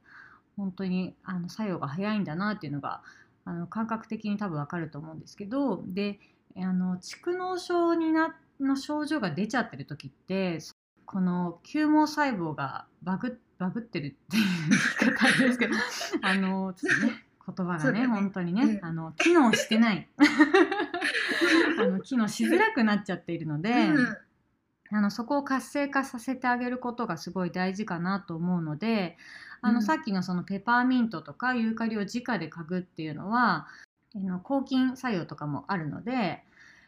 [0.58, 3.02] 本当にあの作用が早いんだなっていうのが
[3.46, 6.20] あの感覚的に多分わかると思うんですけどで
[6.58, 10.60] あの蓄膿症になの症状が出ちゃってる時って
[11.06, 14.44] この球毛細胞がバグバグってるっていう
[15.00, 15.76] 言い方ですけど
[16.22, 18.08] あのちょっとね言葉がねね。
[18.08, 18.86] 本当にね、うん。
[18.86, 20.08] あの機能してない。
[21.80, 24.18] あの機能しづらくなっちゃっているので、うん。
[24.94, 29.18] あのそこを活性化させてあげることがすごい大事かなと思うので
[29.62, 29.84] あの、うん。
[29.84, 33.68] さっきのそのペパーミントとかユーカリを直で嗅ぐっていうのは
[34.16, 36.44] あの抗菌作用とかもあるので、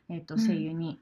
[0.09, 0.39] えっとうん。
[0.39, 0.99] 精油に。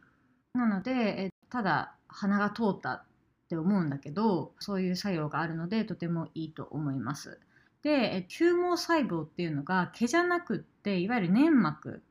[0.53, 3.03] なので、えただ鼻が通ったっ
[3.49, 7.39] て思うんだけどそういう作用があるのでとてもいいと思います。
[7.83, 12.01] でえ球毛細胞っていうのが毛じゃなくっていわゆる粘膜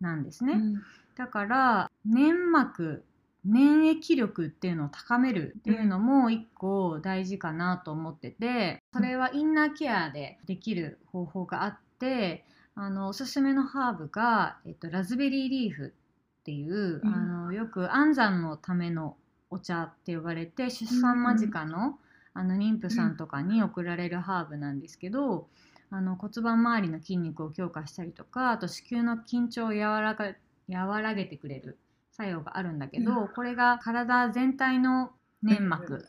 [0.00, 0.54] なんですね。
[0.54, 0.82] うん
[1.20, 3.04] だから粘膜
[3.44, 15.92] 免疫力っていうのを高めるっていうのも一個大事かなと思っててそれはインナーケアでできる方法があってあのおすすめのハーブが、えっと、ラズベリーリーフ
[16.40, 17.14] っていう、うん。
[17.14, 19.16] あのよく安産のための
[19.50, 21.98] お茶って呼ばれて出産間近の,、
[22.34, 25.48] あの妊婦さんとかに送られるハーブなんですけど、
[25.90, 30.34] あの骨盤周りの筋肉を強化したりとかあと子宮の緊張を和らか
[30.68, 31.78] 和らげてくれる
[32.12, 35.10] 作用があるんだけど、うこれが体全体の
[35.42, 36.04] 粘膜、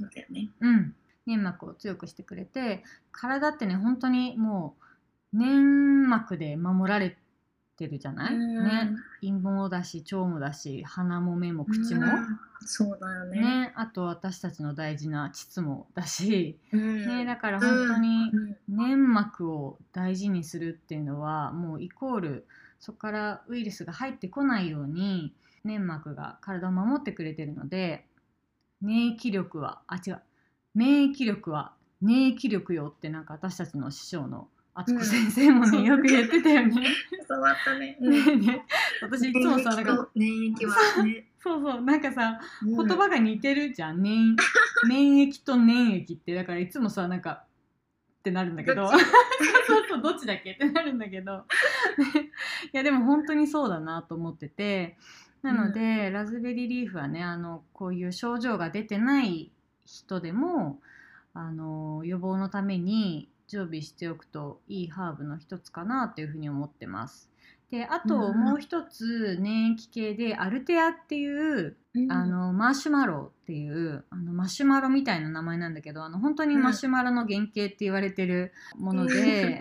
[0.60, 4.76] うん、粘膜を強くしてくれて体ってね本当にも
[5.34, 7.18] う粘膜で守られ
[7.82, 8.64] てるじゃない、うん。
[8.64, 8.92] ね。
[9.22, 12.40] 陰毛だし腸もだし鼻も目も口も、うん。
[12.64, 13.42] そうだよね。
[13.42, 17.08] ね、あと私たちの大事な膣もだし、うん。
[17.08, 18.58] ね、だから本当にうん。
[18.68, 22.46] 粘膜を大事にするっていうのはもうイコール
[22.80, 28.06] そこからウイルスが入ってこないように粘膜が体を守ってくれてるので
[28.82, 30.22] 免疫力はあ違う。
[30.76, 35.82] 免疫力は免疫力よってなんか私たちの師匠の敦子先生もね、う。
[35.82, 36.74] んよく言ってたよね。
[37.28, 37.98] 伝わったね。
[38.00, 38.66] ねえね
[39.02, 39.06] え。
[39.06, 41.28] 私いつもさなんか免疫はね。
[41.40, 41.62] そう。
[41.62, 42.88] そうなんかさうん。
[42.88, 44.36] 言葉が似てるじゃん、粘
[44.88, 48.84] 免疫と粘液ってだからいつもさなんかってなるんだけど。
[48.84, 48.92] どっ
[49.68, 50.52] そうそうどっちだっけ？
[50.54, 51.46] ってなるんだけど。
[52.74, 54.98] いやでも本当にそうだなと思ってて。
[55.42, 59.52] なので、ラズベリーリーフはねあのこういう症状が出てない
[59.86, 60.80] 人でも
[61.34, 67.30] あの予防のために常備しておくといいハーブの一つかなというふうに思ってます。
[67.70, 68.38] であとうん。
[68.38, 72.12] もう一つ粘液系でアルテアっていううん。
[72.12, 79.60] あのマシュマロっていうあのマシュマロみたいな名前なんだけどあの本当にマシュマロの原型って言われてるもので、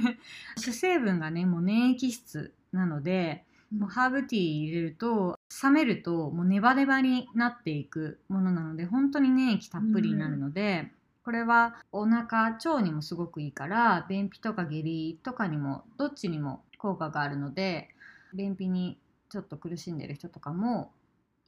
[0.56, 10.90] 主成分がねもう粘液質なのでもうハーブティー入れると冷めるともうネバネバになっていくものなので本当に粘液たっぷりになるので、
[11.26, 17.88] これはお腹腸にもすごくいいから便秘とか下痢とかにもどっちにも効果があるので
[18.32, 18.96] 便秘に
[19.28, 20.92] ちょっと苦しんでる人とかも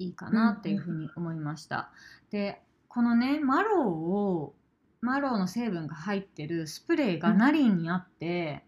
[0.00, 1.90] いいかなっていうふうに思いました。
[2.30, 4.54] でこのねマロウを
[5.00, 8.64] マロウの成分が入ってるスプレーがナリンにあって、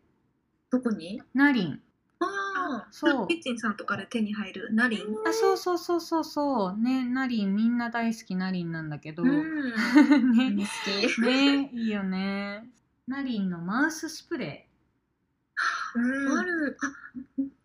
[0.70, 1.20] どこに？
[1.34, 1.72] ナリン。
[1.72, 1.78] あ
[2.90, 3.28] そう。
[3.28, 5.00] キッチンさんとかで手に入るナリン？
[5.26, 6.76] あそうそうそうそうそう。
[6.78, 10.32] ねナリンみんな大好きナリンなんだけど、あうん。
[10.56, 10.64] ね。
[10.64, 11.22] 好き。
[11.22, 12.68] ねいいよね。
[13.06, 14.66] ナリンのマウススプレ
[15.94, 15.98] う
[16.34, 16.38] ん。
[16.38, 16.86] あるあ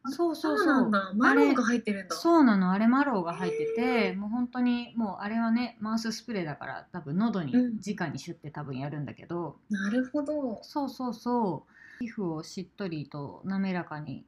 [0.07, 0.55] ーそうそそう。
[0.55, 1.11] うそうなんだ。
[1.15, 2.15] マロンが入ってるんだ。
[2.15, 2.71] そうなの。
[2.71, 7.79] あれマロウが入っててもう本当にもうあれはねマウススプレーだから多分喉にうん。
[7.79, 10.59] 直にシュッて多分やるんだけど、なるほど。
[10.63, 11.65] そうそうそ
[12.01, 12.03] う。
[12.03, 14.25] 皮膚をしっとりと滑らかに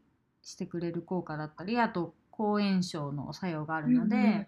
[0.47, 4.47] してくれる効果だったりあと抗炎症の作用があるので、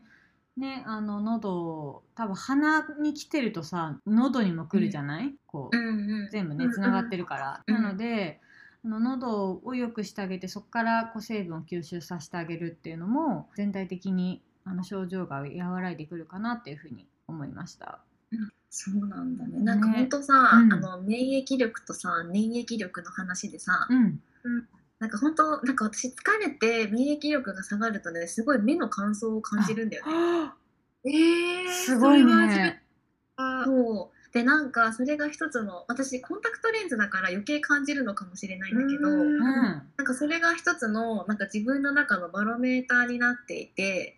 [0.55, 6.29] ねあの喉多分鼻に来てるとさ喉にも来るじゃない、こううんうん。
[6.31, 7.75] 全部ねうんつながってるから、うん。
[7.75, 8.39] なので
[8.85, 17.99] あの喉を良くしてあげてそこからこう成分を吸収させてあげるっていうのも全体的にあの症状が和らいでくるかなっていうふうに思いました。
[18.69, 19.59] そうなんだね。
[19.62, 20.73] なんかほんとさ、うん。
[20.73, 24.19] あの免疫力とさ粘液力の話でさ、うん、
[25.00, 30.52] なんか本当なんか私疲れて免疫力が下がるとねすごい目の乾燥を感じるんだよね。
[31.06, 32.81] えー、すごいね。
[33.37, 44.17] あそうでなんかそれが一つの私コンタクトレンズだから余計感じるのかもしれないんだけど、うんうん、なんかそれが一つのなんか自分の中のバロメーターになっていて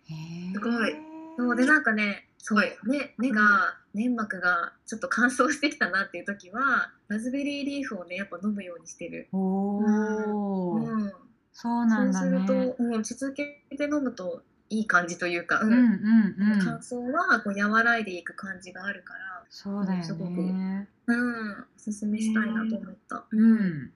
[0.52, 0.96] すごい
[1.38, 9.28] そうでなんかねそうはい目目が粘膜がちょっと乾燥してきたなっていう時はラズベリーリーフをねやっぱ飲むようにしてる。
[9.32, 11.12] おお、うん、
[11.52, 12.46] そうなんだそうするね。
[12.46, 16.78] と、うん、続けて飲むといい感じというか、うんうんうんうん乾。
[16.78, 20.88] 燥はこう和らいでいく感じがあるから、そうだよすごくね。
[21.06, 23.24] うん、おすすめしたいなと思った。
[23.30, 23.92] うん。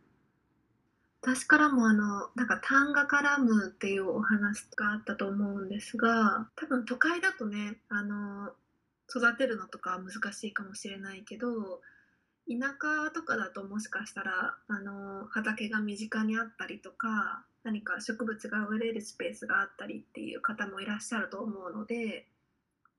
[1.27, 8.51] 私からもあのなんか痰が絡むっていうお話があったと思うんですが多分都会だとねあの
[9.11, 11.81] 育てるのとか難しいかもしれないけど
[12.49, 22.29] 田舎とかだともしかしたらあの畑が身近にあったりとか何か植物が植えれるスペースがあったりっていう方もいらっしゃると思うので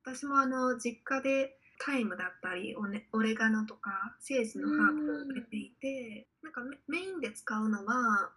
[0.03, 8.32] 私もあの実家でタイムだったりオ,、ね、オレガノとかセージのハーブを植えていてなんかメインで使うのは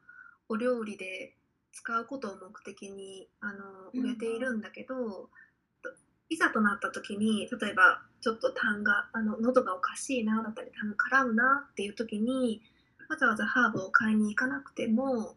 [0.49, 1.35] お料理で
[1.73, 5.31] 使うことを目的にあの植えているんだけど、
[6.29, 12.63] いざとなった時に例えばちょっと痰があの喉がおかしいなだったり痰絡むなっていう時に
[13.09, 15.35] わざわざハーブを買いに行かなくても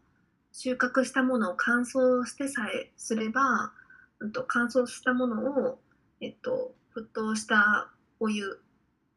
[0.52, 3.72] 収穫したものを乾燥してさえすれば、
[4.20, 5.80] うん、と乾燥したものを、
[6.20, 7.90] えっと、沸騰した
[8.20, 8.60] お湯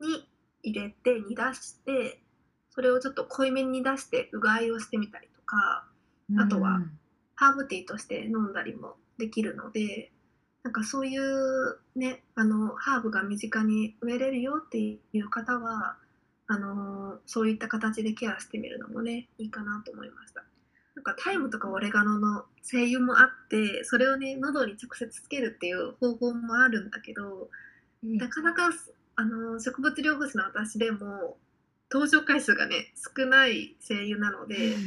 [0.02, 0.28] に
[0.64, 2.20] 入れて煮出して
[2.70, 5.86] それをちょっと濃いめに出してうがいをしてみたりとか
[6.40, 6.82] あとは
[7.36, 10.12] ハーブティーとして飲んだりもできるので
[10.64, 15.96] なんかそういうねあのハーブが身近に植えれるよっていう方は
[16.48, 20.44] あのそういった形でケアしてみるのもねいいかなと思いました。
[20.96, 27.48] なんかタイムとかオレガノの精油もあってそれをね喉に直接つけるっていう方法もあるんだけど、うん、
[28.04, 28.70] なかなか
[29.16, 31.38] あの植物療法士の私でも
[31.92, 34.84] 登場回数がね少ない精油なので、うん、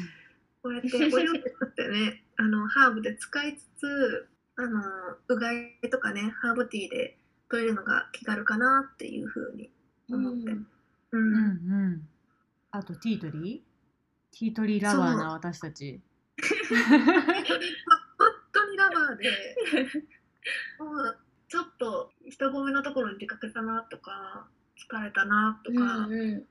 [0.62, 1.42] こうやってお料理っ
[1.74, 4.82] てね あのハーブで使いつつあの
[5.28, 9.70] うがいとかねハーブティーで取れるのが気軽かなっていうふうに
[10.10, 10.66] 思って、うん、
[11.12, 12.08] うん、うんうん。
[12.70, 13.70] あとティートリー
[14.38, 16.00] ティートリーラバーな私たち。
[16.70, 19.30] 本当にラバーで。
[20.78, 21.18] もう
[21.50, 24.46] ちょっと人混みのところに出かけたなとか
[24.78, 26.44] 疲れたなとか、うんうん、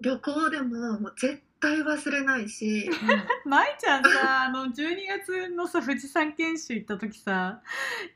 [0.00, 2.90] 旅行でももう絶対忘れないし、
[3.46, 7.62] 舞ちゃんさあの12月のさ富士山研修行った時さ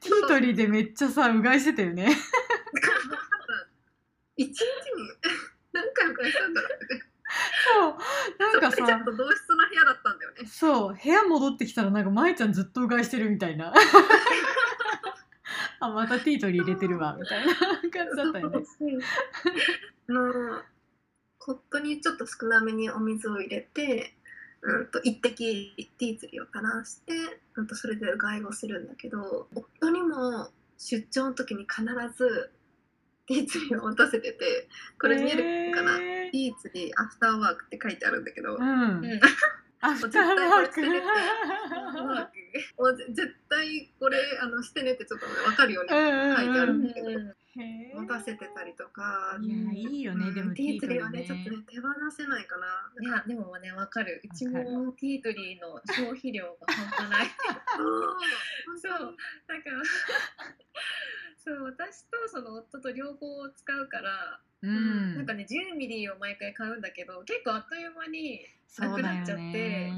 [0.00, 2.08] ティートリーでめっちゃさうがいしてたよね。
[4.36, 4.66] 一日に
[5.72, 7.02] 何回うがいしたんだろうね。
[7.72, 7.96] そう
[8.36, 10.46] なんかさちょっと同室の部屋だったんだよね。
[10.48, 13.72] そう部屋戻ってきたらなんか舞ちゃんずっとうがいしてるみたいな
[15.80, 18.66] あまたティートリー入れてるわみたいな感じだったよね。
[21.38, 24.14] コップにちょっと少なめにお水を入れて、
[24.62, 27.14] うんと一滴ティーツリーを垂らして、
[27.56, 31.82] うんとそれでうがいをするんだけど夫にも出張の時に必
[32.16, 32.52] ず
[33.26, 34.68] ティーツリーを持たせてて
[35.00, 35.34] これ見え
[35.70, 39.20] るかな、えー、ティーツリーアフターワークって書いてあるんだけど、うん、
[39.80, 40.82] アフターワーク
[42.80, 49.36] もう絶対これあのしてねってちょっと分かるように書いてあるんだけど、持たせてたりとか。
[49.42, 51.26] いやいいよね、でもティートリーはね。
[51.28, 52.66] ちょっとね手放せないかな。
[53.04, 54.22] いやでもね分かる。
[54.24, 57.28] うちもティートリーの消費量が半端ない。
[58.80, 59.14] そう。
[59.44, 59.82] だから
[61.36, 68.40] そう私とその夫と両方使うから、うん、なんかね10ミリを毎回買うんだけど結構あっという間に
[68.78, 69.90] なくなっちゃって、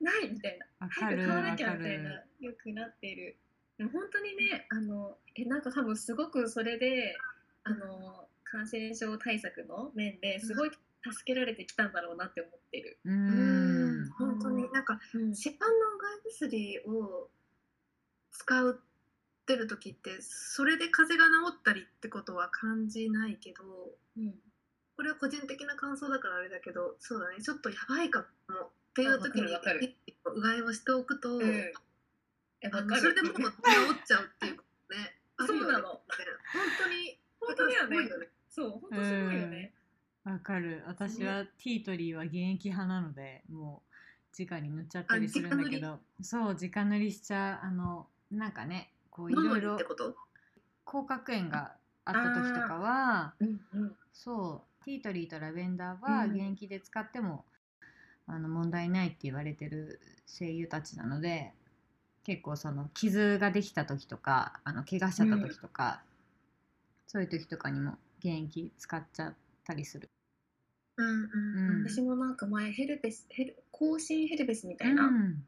[0.00, 0.88] ないみたいな。
[0.88, 3.36] 早く買わなきゃみたいなよくなっている
[3.78, 7.16] 本当にねあのえなんか多分すごくそれで
[7.64, 10.70] あの感染症対策の面ですごい
[11.12, 12.98] 助けられてきたんだろうなって思ってる。
[13.04, 14.10] うん。
[14.18, 17.28] 本当になんか、うん、市販のうがい薬を
[18.30, 18.80] 使う
[19.46, 23.62] ってる時ってそれで風邪が治ったりってことは感じないけど、
[24.18, 24.34] うん、
[24.96, 27.40] これは個人的な感想だからあれだけどそうだね。
[27.40, 33.52] ちょっとやばいかもっていう時にうがいをしておくと、うん、それでもう治っ
[34.04, 35.14] ちゃうっていうことね。
[35.46, 35.88] そうなの。
[35.88, 36.02] 本
[36.82, 37.86] 当に本当によ
[38.18, 38.28] ね。
[38.50, 39.74] そう本当すごいよね。
[40.24, 40.82] わかる。
[40.88, 43.84] 私はティートリーは現役派なのでも
[44.36, 46.00] う直に塗っちゃったりするんだけど。
[46.20, 47.66] そう直塗りしちゃう。
[47.66, 49.78] あのなんかねこういろいろ
[50.84, 51.72] 口角炎が
[52.04, 57.44] あった時とかは、うんうん、そうティートリーとラベンダーは現役で使っても、
[58.28, 61.52] うん、あの問題ないって言われてる声優たちなので
[62.24, 70.10] 結構その傷ができた時とかあの怪我しちゃった時とか、うん、そういう時とかにも現役使っちゃったりする。
[70.98, 71.78] うんうん。
[71.80, 75.46] うん、私もなんか前ヘルペスヘル更新ヘルペスみたいな、うん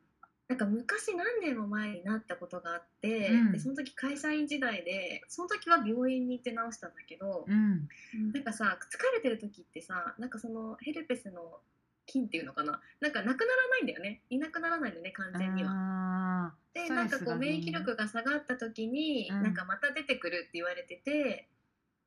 [0.48, 7.88] なんか昔何年も前になったことがあって、うん、でその時会社員時代でその時は病院に行って治したんだけど、うん、
[8.32, 11.60] なんかさ疲れてる時ってさなんかそのヘルペスの
[12.06, 12.80] 菌っていうのかな？
[13.00, 14.22] なんかなくならないんだよね。
[14.30, 16.54] いなくならないんだよね完全には。
[16.72, 21.46] でなんかこう免疫力が下がった時に、うん、なんかまた出てくるって言われてて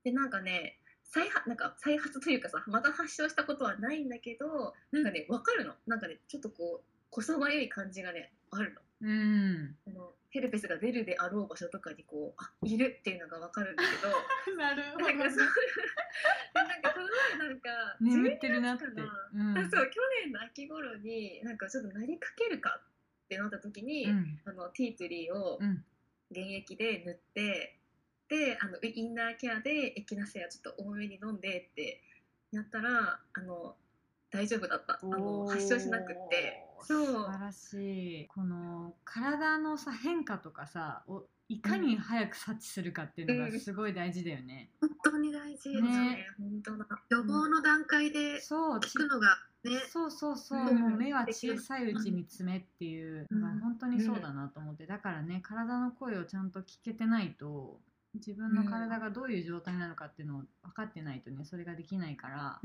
[0.03, 5.73] でなんかね再発なんか再発というかさまた発症したことはないんだけどなんかね分かるの。
[5.85, 8.81] なんかねちょっとこうこそばゆい感じがねあるの。
[9.01, 9.75] うん。
[9.85, 14.55] あのヘルペスが出るであろう場所とかにこうあいるっていうのが分かるんだけど。
[14.57, 15.47] なるなんかそう
[16.55, 17.07] なんかこの
[17.37, 18.85] 前なんか眠ってるなって。
[18.85, 19.69] 12月かうん。
[19.69, 22.81] そう去年の秋頃になんかちょっとなりかけるか
[23.25, 24.41] ってなった時に、うん。
[24.45, 25.85] あのティートリーをうん。
[26.33, 27.77] 原液で塗って、
[28.29, 32.01] であのインナーケアでエキナセアちょっと多めに飲んでって
[32.53, 33.75] やったらあの
[34.29, 34.97] 大丈夫だった。
[35.01, 37.05] あの発症しなくってそう。
[37.05, 38.27] 素晴らしい。
[38.27, 44.69] この体のさ変化とかさをいかに早く察知するかっていうのがすごい大事だよね。
[44.79, 45.81] 本当に大事、ね。
[45.81, 46.87] ね本当だ。
[47.09, 50.75] 予防の段階でそう聞くのがね、そうそうそう、うん。
[50.77, 57.79] もう目は小さいうちに爪っていうのがうん本当にそうだなと思って、だからね体の声をちゃんと聞けてないと
[58.15, 62.59] 自分の体がどういう状態なのかっていうのを分かってないとねそれができないから。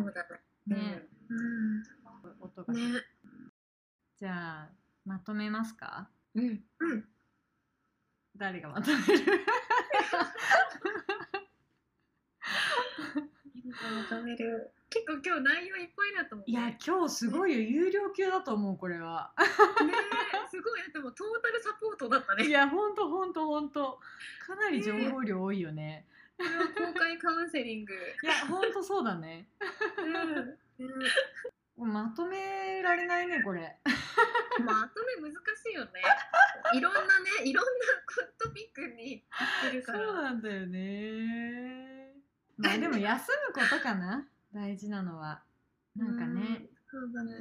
[0.67, 1.03] ね。
[1.29, 1.83] うん。
[2.41, 2.81] 音が、ね
[4.19, 4.69] じゃあ
[5.05, 6.09] まとめますか？
[6.35, 6.64] うん。
[6.81, 7.05] うん。
[8.37, 9.05] 誰がまとめる？
[14.09, 16.51] 求める結構今日内容いっぱいだと思う。
[16.51, 17.61] いや今日すごいよ。
[17.61, 19.33] 有料級だと思うこれは。
[19.39, 19.45] ね
[20.51, 20.81] すごい。
[20.93, 22.47] でもトータルサポートだったね。
[22.47, 24.01] いやほんとほんとほんと。
[24.47, 26.07] かなり情報量多いよね。
[26.39, 27.93] これは公開カウンセリング。
[27.93, 29.47] いやほんとそうだね。
[29.99, 30.12] うん。
[30.87, 30.95] ね
[31.85, 33.77] まとめられないねこれ。
[34.64, 35.91] まとめ難しいよね。
[36.74, 37.70] いろんなねいろんな
[38.39, 42.14] トピックに言ってるそうなんだよね。
[42.57, 44.27] まあでも休むことかな。
[44.55, 45.43] 大事なのは。
[45.95, 47.33] なんかね、そうだね、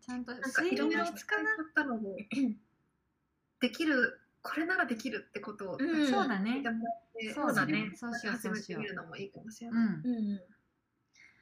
[0.00, 1.50] ちゃんと睡眠の質かな。
[1.50, 2.16] ったのも
[3.60, 6.08] できるこれならできるってことをうん。
[6.08, 6.62] そうだね。
[7.34, 7.92] そうだね。
[7.94, 8.82] そうしようそうしてよう。
[9.72, 10.40] うん。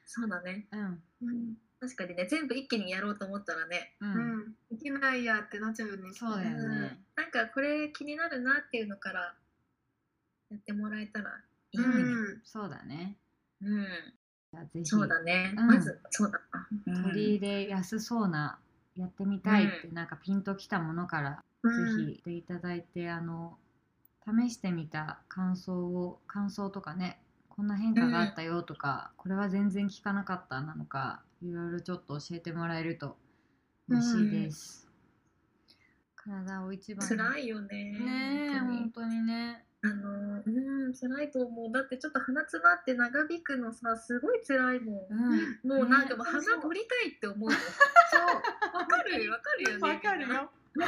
[0.05, 0.69] そうだね。
[0.73, 1.03] うん。
[1.23, 9.35] うん確かにね全部一気にやろうと思ったらねう、うんんできないやってなっちゃうよねそうだよね、なんかこれ気になるなっていうのから
[10.51, 11.41] やってもらえたら
[11.73, 11.85] いいね。
[11.87, 13.17] うんそうだね。
[13.63, 13.87] うん、
[14.53, 14.85] じゃあぜひ。
[14.87, 15.67] そうだね、うん。
[15.69, 16.41] まずそうだ。
[16.87, 18.59] な、取り入れやすそうな
[18.97, 22.07] やってみたいってなんかピンときたものからうん。
[22.07, 23.57] ぜひしていただいて、あの
[24.27, 27.20] 試してみた感想を感想とかね
[27.61, 33.19] こんな変化があったよとか、これは全然聞かなかったなのかいろいろちょっと教えてもらえると
[33.87, 34.89] 嬉しいです、
[36.17, 37.17] 体を一番に。
[37.19, 39.21] 辛いよねねえ本当に。
[39.27, 39.67] ね。
[39.83, 41.71] あのうん辛いと思う。
[41.71, 45.69] だってちょっと鼻つばって長引くのさすごい辛いもん、うん。
[45.69, 48.79] もうなんかねもう鼻取りたいって思う そう。
[48.79, 49.31] わかる？
[49.31, 49.89] わかるよね。
[49.95, 50.87] わかるよね。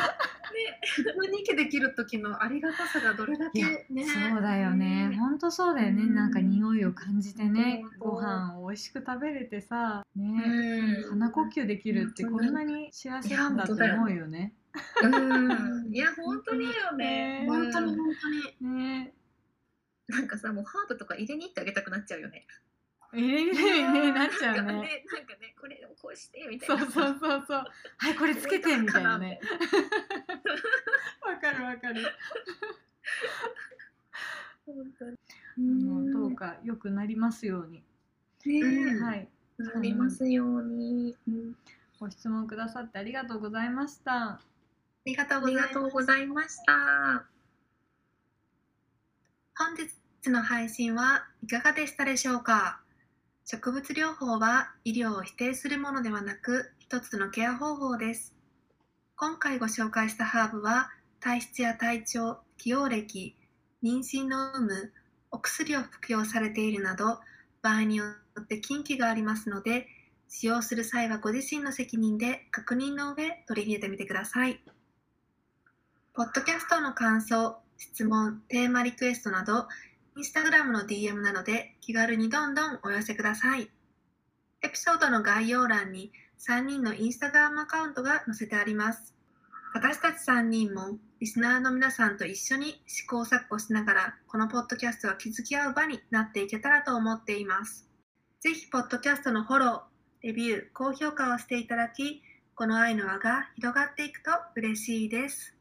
[0.98, 4.06] 自分に息できる時のありがたさがどれだけね。
[4.06, 5.08] そうだよね。
[5.08, 6.14] ね本当そうだよね、うん。
[6.14, 8.16] なんか匂いを感じてね本当。
[8.16, 11.10] ご飯を美味しく食べれてさね、うん。
[11.10, 14.54] 鼻呼吸できるってこんなに幸せなんだって思うよね。
[15.02, 15.94] うん。
[15.94, 17.40] いや本当にだよね。
[17.42, 17.46] ね。
[17.48, 17.96] 本当にうん。
[17.96, 18.14] 本
[18.60, 18.74] 当に。
[18.76, 19.14] ね。
[20.08, 22.46] なんかさもうハーブとか入れに行ってあげたくなっちゃうよね
[23.14, 24.62] えれれれねなっちゃうね。
[24.62, 27.64] ねなんかねこれをこうしてみたそいうなそうそうそう。
[27.98, 29.40] はいこれつけてみたいなね。
[31.20, 32.02] こわかるわかる。
[34.66, 35.16] 本当に
[35.58, 37.82] あのどうか良くなりますように。
[38.46, 39.28] ねはい。
[39.58, 41.16] なりますように、
[42.00, 44.12] ご質問くださってありがとうございました。
[44.32, 44.40] あ
[45.04, 47.24] りがとうございました
[49.56, 52.81] 本日の配信はいかがでしたでしょうか？
[53.44, 58.34] 植物療法は医療を否定するものではなく一つのケア方法です。
[59.16, 63.36] 今回ご紹介したハーブは体質や体調起用歴
[63.82, 64.92] 妊娠の有無
[65.32, 67.18] お薬を服用されているなど
[67.62, 68.04] 場合によ
[68.40, 69.88] って禁忌がありますので
[70.28, 74.60] 使用する際はご自身の責任で確認の上取り入れてみてください。
[76.14, 79.66] ポッドキャストの感想質問テーマリクエストなど
[80.14, 83.70] インスタグラムの DM などで気軽にどんどんお寄せください。
[84.60, 89.14] エピソードの概要欄に3人のインスタグラムアカウントが載せてあります。
[89.72, 97.88] 私たち3人もリスナーの皆さんと一緒に試行錯誤しながらこのポッドキャストは気づき合う場になっていけたらと思っています。
[98.40, 99.80] ぜひポッドキャストのフォロー、
[100.26, 102.22] レビュー、高評価をしていただき、
[102.54, 105.56] この愛の輪が広がっていくと嬉しいです。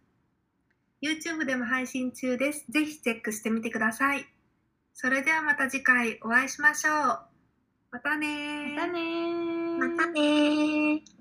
[1.01, 2.65] YouTube でも配信中です。
[2.69, 4.30] ぜひチェックしてみてください。
[4.93, 7.19] それではまた次回お会いしましょう。
[7.91, 9.77] またねーまたねー。
[9.77, 11.20] またねー